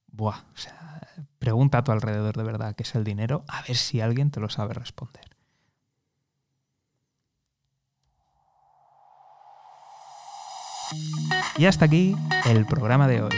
buah, 0.08 0.46
o 0.54 0.58
sea, 0.58 1.01
pregunta 1.42 1.80
a 1.80 1.84
tu 1.84 1.92
alrededor 1.92 2.38
de 2.38 2.44
verdad 2.44 2.76
qué 2.76 2.84
es 2.84 2.94
el 2.94 3.04
dinero, 3.04 3.44
a 3.48 3.64
ver 3.64 3.76
si 3.76 4.00
alguien 4.00 4.30
te 4.30 4.40
lo 4.40 4.48
sabe 4.48 4.76
responder. 4.76 5.26
Y 11.58 11.66
hasta 11.66 11.86
aquí 11.86 12.16
el 12.46 12.68
programa 12.68 13.08
de 13.08 13.24
hoy. 13.24 13.36